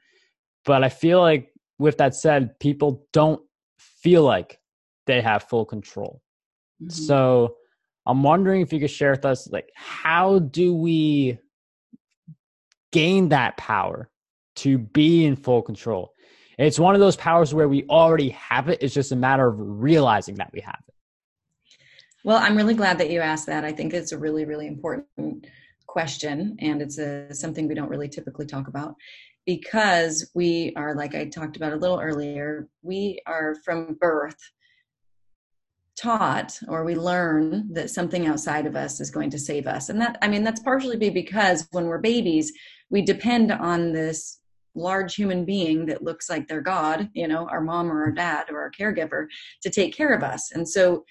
But 0.66 0.84
I 0.84 0.90
feel 0.90 1.20
like, 1.20 1.52
with 1.78 1.98
that 1.98 2.14
said, 2.14 2.58
people 2.60 3.06
don't 3.12 3.40
feel 3.78 4.22
like 4.22 4.58
they 5.06 5.22
have 5.22 5.44
full 5.44 5.64
control. 5.64 6.20
Mm-hmm. 6.82 6.90
So, 6.90 7.56
I'm 8.06 8.22
wondering 8.22 8.60
if 8.60 8.72
you 8.72 8.80
could 8.80 8.90
share 8.90 9.10
with 9.10 9.24
us, 9.24 9.48
like, 9.50 9.70
how 9.74 10.38
do 10.38 10.74
we 10.74 11.38
gain 12.92 13.30
that 13.30 13.56
power 13.56 14.08
to 14.56 14.78
be 14.78 15.24
in 15.24 15.36
full 15.36 15.62
control? 15.62 16.12
It's 16.58 16.78
one 16.78 16.94
of 16.94 17.00
those 17.00 17.16
powers 17.16 17.52
where 17.52 17.68
we 17.68 17.84
already 17.90 18.30
have 18.30 18.68
it. 18.68 18.82
It's 18.82 18.94
just 18.94 19.12
a 19.12 19.16
matter 19.16 19.46
of 19.46 19.56
realizing 19.58 20.36
that 20.36 20.50
we 20.52 20.60
have 20.60 20.78
it. 20.88 20.94
Well, 22.24 22.38
I'm 22.38 22.56
really 22.56 22.74
glad 22.74 22.98
that 22.98 23.10
you 23.10 23.20
asked 23.20 23.46
that. 23.46 23.64
I 23.64 23.72
think 23.72 23.92
it's 23.92 24.12
a 24.12 24.18
really, 24.18 24.44
really 24.44 24.66
important 24.66 25.46
question, 25.86 26.56
and 26.60 26.80
it's 26.80 26.98
a, 26.98 27.34
something 27.34 27.68
we 27.68 27.74
don't 27.74 27.88
really 27.88 28.08
typically 28.08 28.46
talk 28.46 28.68
about 28.68 28.94
because 29.44 30.30
we 30.34 30.72
are, 30.76 30.94
like 30.94 31.14
I 31.14 31.26
talked 31.26 31.56
about 31.56 31.72
a 31.72 31.76
little 31.76 32.00
earlier, 32.00 32.68
we 32.82 33.20
are 33.26 33.54
from 33.64 33.96
birth 34.00 34.38
taught 35.96 36.58
or 36.68 36.84
we 36.84 36.94
learn 36.94 37.72
that 37.72 37.90
something 37.90 38.26
outside 38.26 38.66
of 38.66 38.76
us 38.76 39.00
is 39.00 39.10
going 39.10 39.30
to 39.30 39.38
save 39.38 39.66
us. 39.66 39.88
And 39.88 40.00
that 40.00 40.18
i 40.22 40.28
mean 40.28 40.44
that's 40.44 40.60
partially 40.60 40.96
be 40.96 41.10
because 41.10 41.66
when 41.72 41.86
we're 41.86 41.98
babies 41.98 42.52
we 42.90 43.02
depend 43.02 43.50
on 43.50 43.92
this 43.92 44.40
large 44.74 45.14
human 45.14 45.44
being 45.44 45.86
that 45.86 46.04
looks 46.04 46.28
like 46.28 46.46
their 46.46 46.60
god 46.60 47.08
you 47.14 47.26
know 47.26 47.48
our 47.48 47.62
mom 47.62 47.90
or 47.90 48.04
our 48.04 48.12
dad 48.12 48.44
or 48.50 48.60
our 48.60 48.70
caregiver 48.70 49.26
to 49.62 49.70
take 49.70 49.96
care 49.96 50.12
of 50.12 50.22
us. 50.22 50.52
And 50.52 50.68
so 50.68 51.04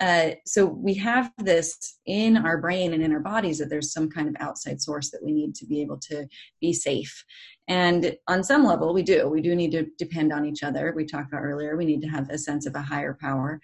uh, 0.00 0.30
so 0.46 0.64
we 0.64 0.94
have 0.94 1.30
this 1.36 1.98
in 2.06 2.38
our 2.38 2.56
brain 2.56 2.94
and 2.94 3.02
in 3.02 3.12
our 3.12 3.20
bodies 3.20 3.58
that 3.58 3.68
there's 3.68 3.92
some 3.92 4.08
kind 4.08 4.28
of 4.28 4.36
outside 4.40 4.80
source 4.80 5.10
that 5.10 5.22
we 5.22 5.30
need 5.30 5.54
to 5.54 5.66
be 5.66 5.82
able 5.82 5.98
to 5.98 6.26
be 6.58 6.72
safe. 6.72 7.22
And 7.68 8.16
on 8.26 8.42
some 8.42 8.64
level 8.64 8.94
we 8.94 9.02
do. 9.02 9.28
We 9.28 9.42
do 9.42 9.54
need 9.54 9.72
to 9.72 9.86
depend 9.98 10.32
on 10.32 10.46
each 10.46 10.62
other. 10.62 10.94
We 10.96 11.04
talked 11.04 11.30
about 11.30 11.42
earlier 11.42 11.76
we 11.76 11.84
need 11.84 12.00
to 12.00 12.08
have 12.08 12.30
a 12.30 12.38
sense 12.38 12.66
of 12.66 12.74
a 12.74 12.82
higher 12.82 13.16
power 13.20 13.60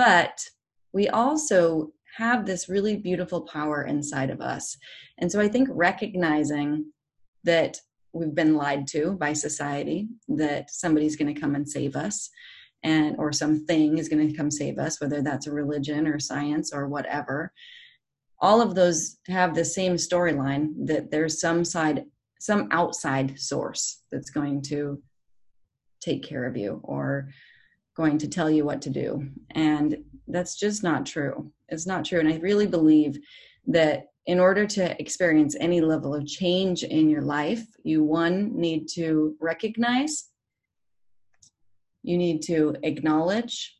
but 0.00 0.40
we 0.94 1.10
also 1.10 1.92
have 2.16 2.46
this 2.46 2.70
really 2.70 2.96
beautiful 2.96 3.42
power 3.42 3.84
inside 3.84 4.30
of 4.30 4.40
us. 4.40 4.78
And 5.18 5.30
so 5.30 5.38
I 5.38 5.46
think 5.46 5.68
recognizing 5.70 6.86
that 7.44 7.76
we've 8.14 8.34
been 8.34 8.56
lied 8.56 8.86
to 8.92 9.12
by 9.12 9.34
society, 9.34 10.08
that 10.28 10.70
somebody's 10.70 11.16
going 11.16 11.34
to 11.34 11.38
come 11.38 11.54
and 11.54 11.68
save 11.68 11.96
us 11.96 12.30
and 12.82 13.14
or 13.18 13.30
something 13.30 13.98
is 13.98 14.08
going 14.08 14.26
to 14.26 14.34
come 14.34 14.50
save 14.50 14.78
us 14.78 15.02
whether 15.02 15.20
that's 15.20 15.46
a 15.46 15.52
religion 15.52 16.06
or 16.06 16.18
science 16.18 16.72
or 16.72 16.88
whatever 16.88 17.52
all 18.38 18.62
of 18.62 18.74
those 18.74 19.18
have 19.28 19.54
the 19.54 19.66
same 19.66 19.96
storyline 19.96 20.68
that 20.86 21.10
there's 21.10 21.42
some 21.42 21.62
side 21.62 22.06
some 22.40 22.68
outside 22.70 23.38
source 23.38 24.02
that's 24.10 24.30
going 24.30 24.62
to 24.62 25.02
take 26.00 26.22
care 26.22 26.46
of 26.46 26.56
you 26.56 26.80
or 26.84 27.28
going 28.00 28.16
to 28.16 28.28
tell 28.28 28.50
you 28.50 28.64
what 28.64 28.80
to 28.80 28.88
do. 28.88 29.28
And 29.50 29.88
that's 30.26 30.56
just 30.56 30.82
not 30.82 31.04
true. 31.04 31.52
It's 31.68 31.86
not 31.86 32.02
true. 32.06 32.18
And 32.18 32.28
I 32.32 32.36
really 32.38 32.66
believe 32.66 33.18
that 33.66 34.06
in 34.24 34.40
order 34.40 34.64
to 34.66 34.98
experience 34.98 35.54
any 35.60 35.82
level 35.82 36.14
of 36.14 36.26
change 36.26 36.82
in 36.82 37.10
your 37.10 37.20
life, 37.20 37.62
you 37.82 38.02
one 38.02 38.58
need 38.58 38.88
to 38.94 39.36
recognize, 39.38 40.30
you 42.02 42.16
need 42.16 42.40
to 42.42 42.74
acknowledge, 42.82 43.76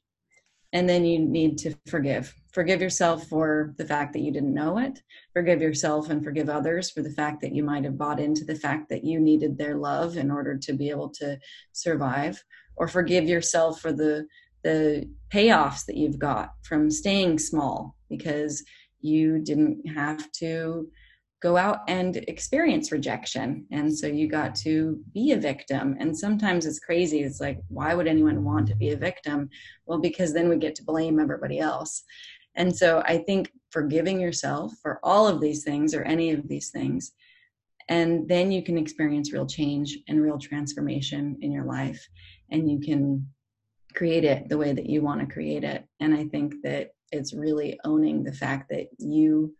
and 0.74 0.86
then 0.86 1.06
you 1.06 1.18
need 1.18 1.56
to 1.58 1.74
forgive. 1.86 2.34
Forgive 2.52 2.82
yourself 2.82 3.26
for 3.26 3.74
the 3.78 3.86
fact 3.86 4.12
that 4.12 4.20
you 4.20 4.32
didn't 4.32 4.52
know 4.52 4.76
it. 4.76 5.02
Forgive 5.32 5.62
yourself 5.62 6.10
and 6.10 6.22
forgive 6.22 6.50
others 6.50 6.90
for 6.90 7.00
the 7.02 7.16
fact 7.20 7.40
that 7.40 7.54
you 7.54 7.62
might 7.62 7.84
have 7.84 7.96
bought 7.96 8.20
into 8.20 8.44
the 8.44 8.60
fact 8.66 8.90
that 8.90 9.02
you 9.02 9.18
needed 9.18 9.56
their 9.56 9.76
love 9.76 10.18
in 10.18 10.30
order 10.30 10.58
to 10.58 10.72
be 10.74 10.90
able 10.90 11.08
to 11.20 11.38
survive 11.72 12.42
or 12.80 12.88
forgive 12.88 13.28
yourself 13.28 13.80
for 13.80 13.92
the 13.92 14.26
the 14.64 15.08
payoffs 15.32 15.86
that 15.86 15.96
you've 15.96 16.18
got 16.18 16.52
from 16.62 16.90
staying 16.90 17.38
small 17.38 17.94
because 18.08 18.64
you 19.00 19.38
didn't 19.38 19.86
have 19.86 20.30
to 20.32 20.88
go 21.40 21.56
out 21.56 21.78
and 21.88 22.16
experience 22.28 22.92
rejection. 22.92 23.64
And 23.70 23.96
so 23.96 24.06
you 24.06 24.28
got 24.28 24.54
to 24.56 25.00
be 25.14 25.32
a 25.32 25.38
victim. 25.38 25.96
And 25.98 26.14
sometimes 26.14 26.66
it's 26.66 26.78
crazy. 26.78 27.22
It's 27.22 27.40
like 27.40 27.60
why 27.68 27.94
would 27.94 28.06
anyone 28.08 28.44
want 28.44 28.66
to 28.68 28.76
be 28.76 28.90
a 28.90 28.96
victim? 28.96 29.48
Well 29.86 30.00
because 30.00 30.32
then 30.32 30.48
we 30.48 30.56
get 30.56 30.74
to 30.76 30.84
blame 30.84 31.20
everybody 31.20 31.58
else. 31.60 32.02
And 32.56 32.74
so 32.74 33.02
i 33.06 33.16
think 33.18 33.52
forgiving 33.70 34.20
yourself 34.20 34.72
for 34.82 34.98
all 35.02 35.28
of 35.28 35.40
these 35.40 35.62
things 35.64 35.94
or 35.94 36.02
any 36.02 36.32
of 36.32 36.48
these 36.48 36.70
things 36.70 37.12
and 37.90 38.28
then 38.28 38.52
you 38.52 38.62
can 38.62 38.78
experience 38.78 39.32
real 39.32 39.46
change 39.46 39.98
and 40.08 40.22
real 40.22 40.38
transformation 40.38 41.36
in 41.42 41.52
your 41.52 41.64
life 41.64 42.08
and 42.50 42.70
you 42.70 42.80
can 42.80 43.26
create 43.94 44.24
it 44.24 44.48
the 44.48 44.58
way 44.58 44.72
that 44.72 44.88
you 44.88 45.02
want 45.02 45.20
to 45.20 45.32
create 45.32 45.64
it. 45.64 45.84
And 46.00 46.14
I 46.14 46.24
think 46.24 46.54
that 46.62 46.90
it's 47.12 47.34
really 47.34 47.78
owning 47.84 48.22
the 48.22 48.32
fact 48.32 48.68
that 48.70 48.88
you 48.98 49.54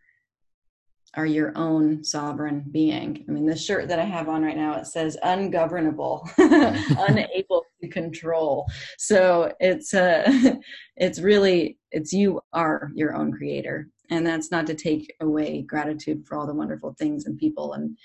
are 1.15 1.25
your 1.25 1.51
own 1.57 2.03
sovereign 2.03 2.63
being. 2.71 3.25
I 3.27 3.31
mean, 3.31 3.45
the 3.45 3.55
shirt 3.55 3.89
that 3.89 3.99
I 3.99 4.05
have 4.05 4.29
on 4.29 4.43
right 4.43 4.55
now 4.55 4.75
it 4.75 4.87
says 4.87 5.17
ungovernable, 5.23 6.29
unable 6.37 7.65
to 7.81 7.89
control. 7.89 8.65
So 8.97 9.53
it's 9.59 9.93
uh 9.93 10.55
it's 10.95 11.19
really 11.19 11.77
it's 11.91 12.13
you 12.13 12.39
are 12.53 12.91
your 12.95 13.13
own 13.13 13.33
creator. 13.33 13.89
And 14.09 14.25
that's 14.25 14.51
not 14.51 14.67
to 14.67 14.73
take 14.73 15.13
away 15.21 15.61
gratitude 15.61 16.25
for 16.25 16.37
all 16.37 16.47
the 16.47 16.53
wonderful 16.53 16.95
things 16.97 17.25
and 17.25 17.37
people 17.37 17.73
and 17.73 17.97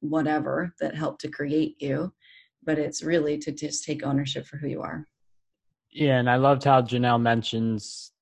whatever 0.00 0.74
that 0.80 0.94
helped 0.94 1.20
to 1.22 1.30
create 1.30 1.76
you, 1.80 2.12
but 2.64 2.78
it's 2.78 3.02
really 3.02 3.38
to 3.38 3.52
just 3.52 3.84
take 3.84 4.02
ownership 4.04 4.46
for 4.46 4.56
who 4.56 4.68
you 4.68 4.82
are. 4.82 5.06
Yeah, 5.90 6.18
and 6.18 6.30
I 6.30 6.36
loved 6.36 6.64
how 6.64 6.82
Janelle 6.82 7.20
mentions 7.20 8.12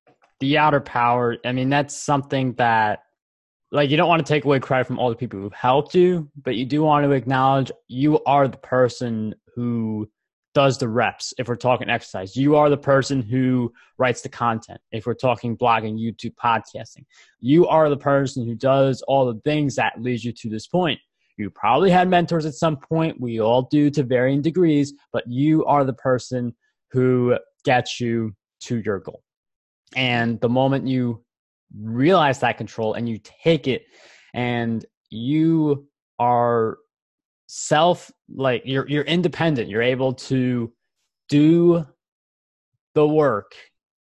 the 0.40 0.59
outer 0.59 0.81
power. 0.81 1.37
I 1.44 1.53
mean, 1.53 1.68
that's 1.68 1.94
something 1.96 2.55
that 2.55 3.05
like 3.72 3.90
you 3.90 3.96
don't 3.96 4.09
want 4.09 4.24
to 4.24 4.33
take 4.33 4.44
away 4.44 4.59
credit 4.59 4.87
from 4.87 4.98
all 4.98 5.09
the 5.09 5.16
people 5.16 5.38
who've 5.38 5.53
helped 5.53 5.94
you, 5.94 6.29
but 6.42 6.57
you 6.57 6.66
do 6.66 6.83
want 6.83 7.05
to 7.05 7.12
acknowledge 7.12 7.70
you 7.87 8.22
are 8.24 8.48
the 8.48 8.57
person 8.57 9.35
who 9.55 10.11
does 10.55 10.79
the 10.79 10.88
reps. 10.88 11.33
If 11.38 11.46
we're 11.46 11.57
talking 11.57 11.88
exercise, 11.88 12.37
you 12.37 12.57
are 12.57 12.68
the 12.68 12.76
person 12.76 13.22
who 13.22 13.72
writes 13.98 14.22
the 14.22 14.29
content. 14.29 14.81
If 14.90 15.07
we're 15.07 15.14
talking 15.14 15.57
blogging, 15.57 15.98
YouTube, 16.00 16.35
podcasting, 16.35 17.05
you 17.38 17.68
are 17.68 17.88
the 17.88 17.96
person 17.96 18.44
who 18.44 18.57
does 18.57 19.03
all 19.03 19.33
the 19.33 19.40
things 19.42 19.76
that 19.76 20.00
leads 20.03 20.24
you 20.24 20.33
to 20.33 20.48
this 20.48 20.66
point. 20.66 20.98
You 21.40 21.50
probably 21.50 21.90
had 21.90 22.09
mentors 22.09 22.44
at 22.44 22.55
some 22.55 22.76
point. 22.76 23.20
We 23.20 23.40
all 23.40 23.62
do 23.62 23.90
to 23.90 24.03
varying 24.03 24.42
degrees, 24.42 24.92
but 25.12 25.24
you 25.26 25.64
are 25.64 25.85
the 25.85 25.94
person 25.94 26.55
who 26.92 27.37
gets 27.64 27.98
you 28.00 28.35
to 28.64 28.81
your 28.81 29.00
goal. 29.00 29.22
And 29.96 30.40
the 30.40 30.48
moment 30.48 30.87
you 30.87 31.24
realize 31.79 32.40
that 32.40 32.59
control 32.59 32.94
and 32.94 33.09
you 33.09 33.18
take 33.42 33.66
it 33.68 33.85
and 34.35 34.85
you 35.09 35.87
are 36.18 36.79
self 37.46 38.11
like 38.29 38.62
you're 38.64 38.88
you're 38.88 39.05
independent 39.05 39.68
you're 39.68 39.83
able 39.83 40.12
to 40.12 40.72
do 41.29 41.85
the 42.94 43.07
work 43.07 43.55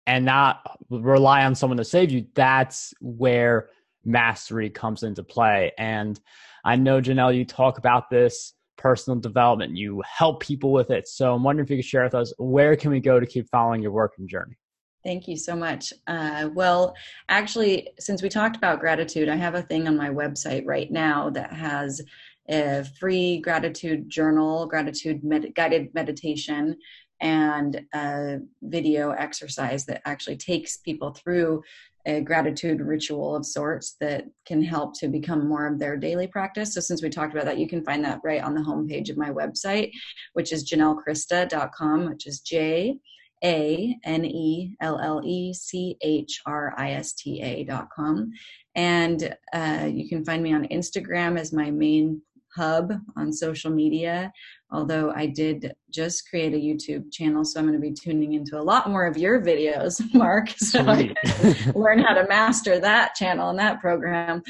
and 0.07 0.25
not 0.25 0.61
rely 0.91 1.45
on 1.45 1.55
someone 1.55 1.77
to 1.77 1.85
save 1.85 2.13
you 2.13 2.25
that's 2.35 2.93
where 3.01 3.71
mastery 4.05 4.71
comes 4.71 5.03
into 5.03 5.23
play 5.23 5.73
and 5.79 6.21
i 6.65 6.77
know 6.77 7.01
janelle 7.01 7.37
you 7.37 7.45
talk 7.45 7.79
about 7.79 8.11
this 8.11 8.55
personal 8.77 9.19
development. 9.19 9.77
You 9.77 10.03
help 10.07 10.41
people 10.41 10.73
with 10.73 10.91
it. 10.91 11.09
So 11.09 11.35
i'm 11.35 11.43
wondering 11.43 11.65
if 11.65 11.71
you 11.71 11.77
could 11.77 11.85
share 11.85 12.05
with 12.05 12.15
us 12.15 12.33
where 12.39 12.77
can 12.77 12.91
we 12.91 13.01
go 13.01 13.21
to 13.21 13.27
keep 13.27 13.49
following 13.51 13.83
your 13.83 13.93
work 13.93 14.15
and 14.19 14.29
journey? 14.29 14.57
Thank 15.05 15.29
you 15.29 15.37
so 15.37 15.55
much. 15.55 15.93
Uh, 16.07 16.49
well, 16.55 16.95
actually, 17.29 17.89
since 17.99 18.23
we 18.23 18.31
talked 18.31 18.57
about 18.57 18.81
gratitude, 18.81 19.29
I 19.29 19.37
have 19.37 19.55
a 19.55 19.63
thing 19.63 19.87
on 19.87 19.99
my 19.99 20.09
website 20.09 20.63
right 20.65 20.91
now 20.91 21.29
that 21.31 21.53
has 21.53 22.01
a 22.49 22.85
free 22.99 23.39
gratitude 23.39 24.09
journal, 24.09 24.67
gratitude 24.67 25.23
med- 25.23 25.55
guided 25.55 25.93
meditation, 25.95 26.79
and 27.21 27.83
a 27.95 28.39
video 28.63 29.11
exercise 29.11 29.85
that 29.87 30.01
actually 30.07 30.37
takes 30.37 30.79
people 30.79 31.13
through 31.13 31.63
a 32.07 32.21
gratitude 32.21 32.81
ritual 32.81 33.35
of 33.35 33.47
sorts 33.47 33.97
that 34.01 34.25
can 34.47 34.63
help 34.63 34.99
to 35.01 35.09
become 35.09 35.49
more 35.49 35.67
of 35.67 35.79
their 35.79 35.97
daily 35.97 36.27
practice. 36.27 36.75
So, 36.75 36.81
since 36.81 37.03
we 37.03 37.11
talked 37.11 37.33
about 37.33 37.47
that, 37.47 37.59
you 37.59 37.69
can 37.69 37.85
find 37.85 38.05
that 38.05 38.21
right 38.25 38.43
on 38.43 38.55
the 38.55 38.61
homepage 38.61 39.11
of 39.11 39.17
my 39.17 39.31
website, 39.31 39.91
which 40.35 40.53
is 40.53 40.71
janellechrista.com, 40.71 42.09
which 42.11 42.27
is 42.27 42.41
J 42.41 42.99
a 43.45 43.97
N 44.05 44.25
E 44.25 44.75
L 44.81 44.99
L 44.99 45.21
E 45.25 45.53
C 45.53 45.97
H 46.03 46.41
R 46.47 46.75
I 46.77 46.93
S 46.93 47.13
T 47.13 47.43
A 47.43 47.65
dot 47.65 47.89
com. 47.95 48.33
And 48.75 49.37
uh, 49.53 49.89
you 49.93 50.09
can 50.09 50.25
find 50.25 50.43
me 50.43 50.55
on 50.55 50.69
Instagram 50.69 51.39
as 51.39 51.53
my 51.53 51.71
main 51.71 52.23
hub 52.57 52.93
on 53.17 53.33
social 53.33 53.71
media. 53.71 54.33
Although 54.75 55.13
I 55.15 55.27
did 55.27 55.73
just 55.89 56.29
create 56.29 56.53
a 56.53 56.57
YouTube 56.57 57.13
channel, 57.13 57.45
so 57.45 57.61
I'm 57.61 57.67
going 57.67 57.81
to 57.81 57.81
be 57.81 57.93
tuning 57.93 58.33
into 58.33 58.59
a 58.59 58.63
lot 58.63 58.91
more 58.91 59.07
of 59.07 59.17
your 59.17 59.41
videos, 59.41 60.03
Mark, 60.15 60.49
so 60.51 60.83
Sweet. 60.83 61.17
I 61.25 61.55
can 61.55 61.73
learn 61.75 62.01
how 62.01 62.13
to 62.13 62.27
master 62.27 62.81
that 62.81 63.15
channel 63.15 63.51
and 63.51 63.59
that 63.61 63.81
program. 63.81 64.43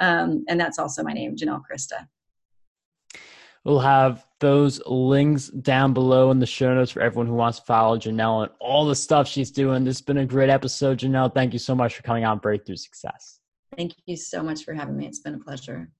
Um, 0.00 0.44
and 0.48 0.58
that's 0.58 0.80
also 0.80 1.04
my 1.04 1.12
name, 1.12 1.36
Janelle 1.36 1.62
Christa. 1.62 2.08
We'll 3.64 3.78
have 3.78 4.24
those 4.40 4.80
links 4.86 5.48
down 5.48 5.92
below 5.92 6.32
in 6.32 6.40
the 6.40 6.46
show 6.46 6.74
notes 6.74 6.90
for 6.90 7.00
everyone 7.00 7.28
who 7.28 7.34
wants 7.34 7.60
to 7.60 7.64
follow 7.64 7.96
Janelle 7.96 8.42
and 8.42 8.52
all 8.58 8.86
the 8.86 8.96
stuff 8.96 9.28
she's 9.28 9.52
doing. 9.52 9.84
This 9.84 9.98
has 9.98 10.02
been 10.02 10.18
a 10.18 10.26
great 10.26 10.50
episode, 10.50 10.98
Janelle. 10.98 11.32
Thank 11.32 11.52
you 11.52 11.60
so 11.60 11.76
much 11.76 11.94
for 11.94 12.02
coming 12.02 12.24
on 12.24 12.38
Breakthrough 12.38 12.76
Success. 12.76 13.38
Thank 13.76 13.92
you 14.06 14.16
so 14.16 14.42
much 14.42 14.64
for 14.64 14.74
having 14.74 14.96
me. 14.96 15.06
It's 15.06 15.20
been 15.20 15.34
a 15.34 15.38
pleasure. 15.38 15.90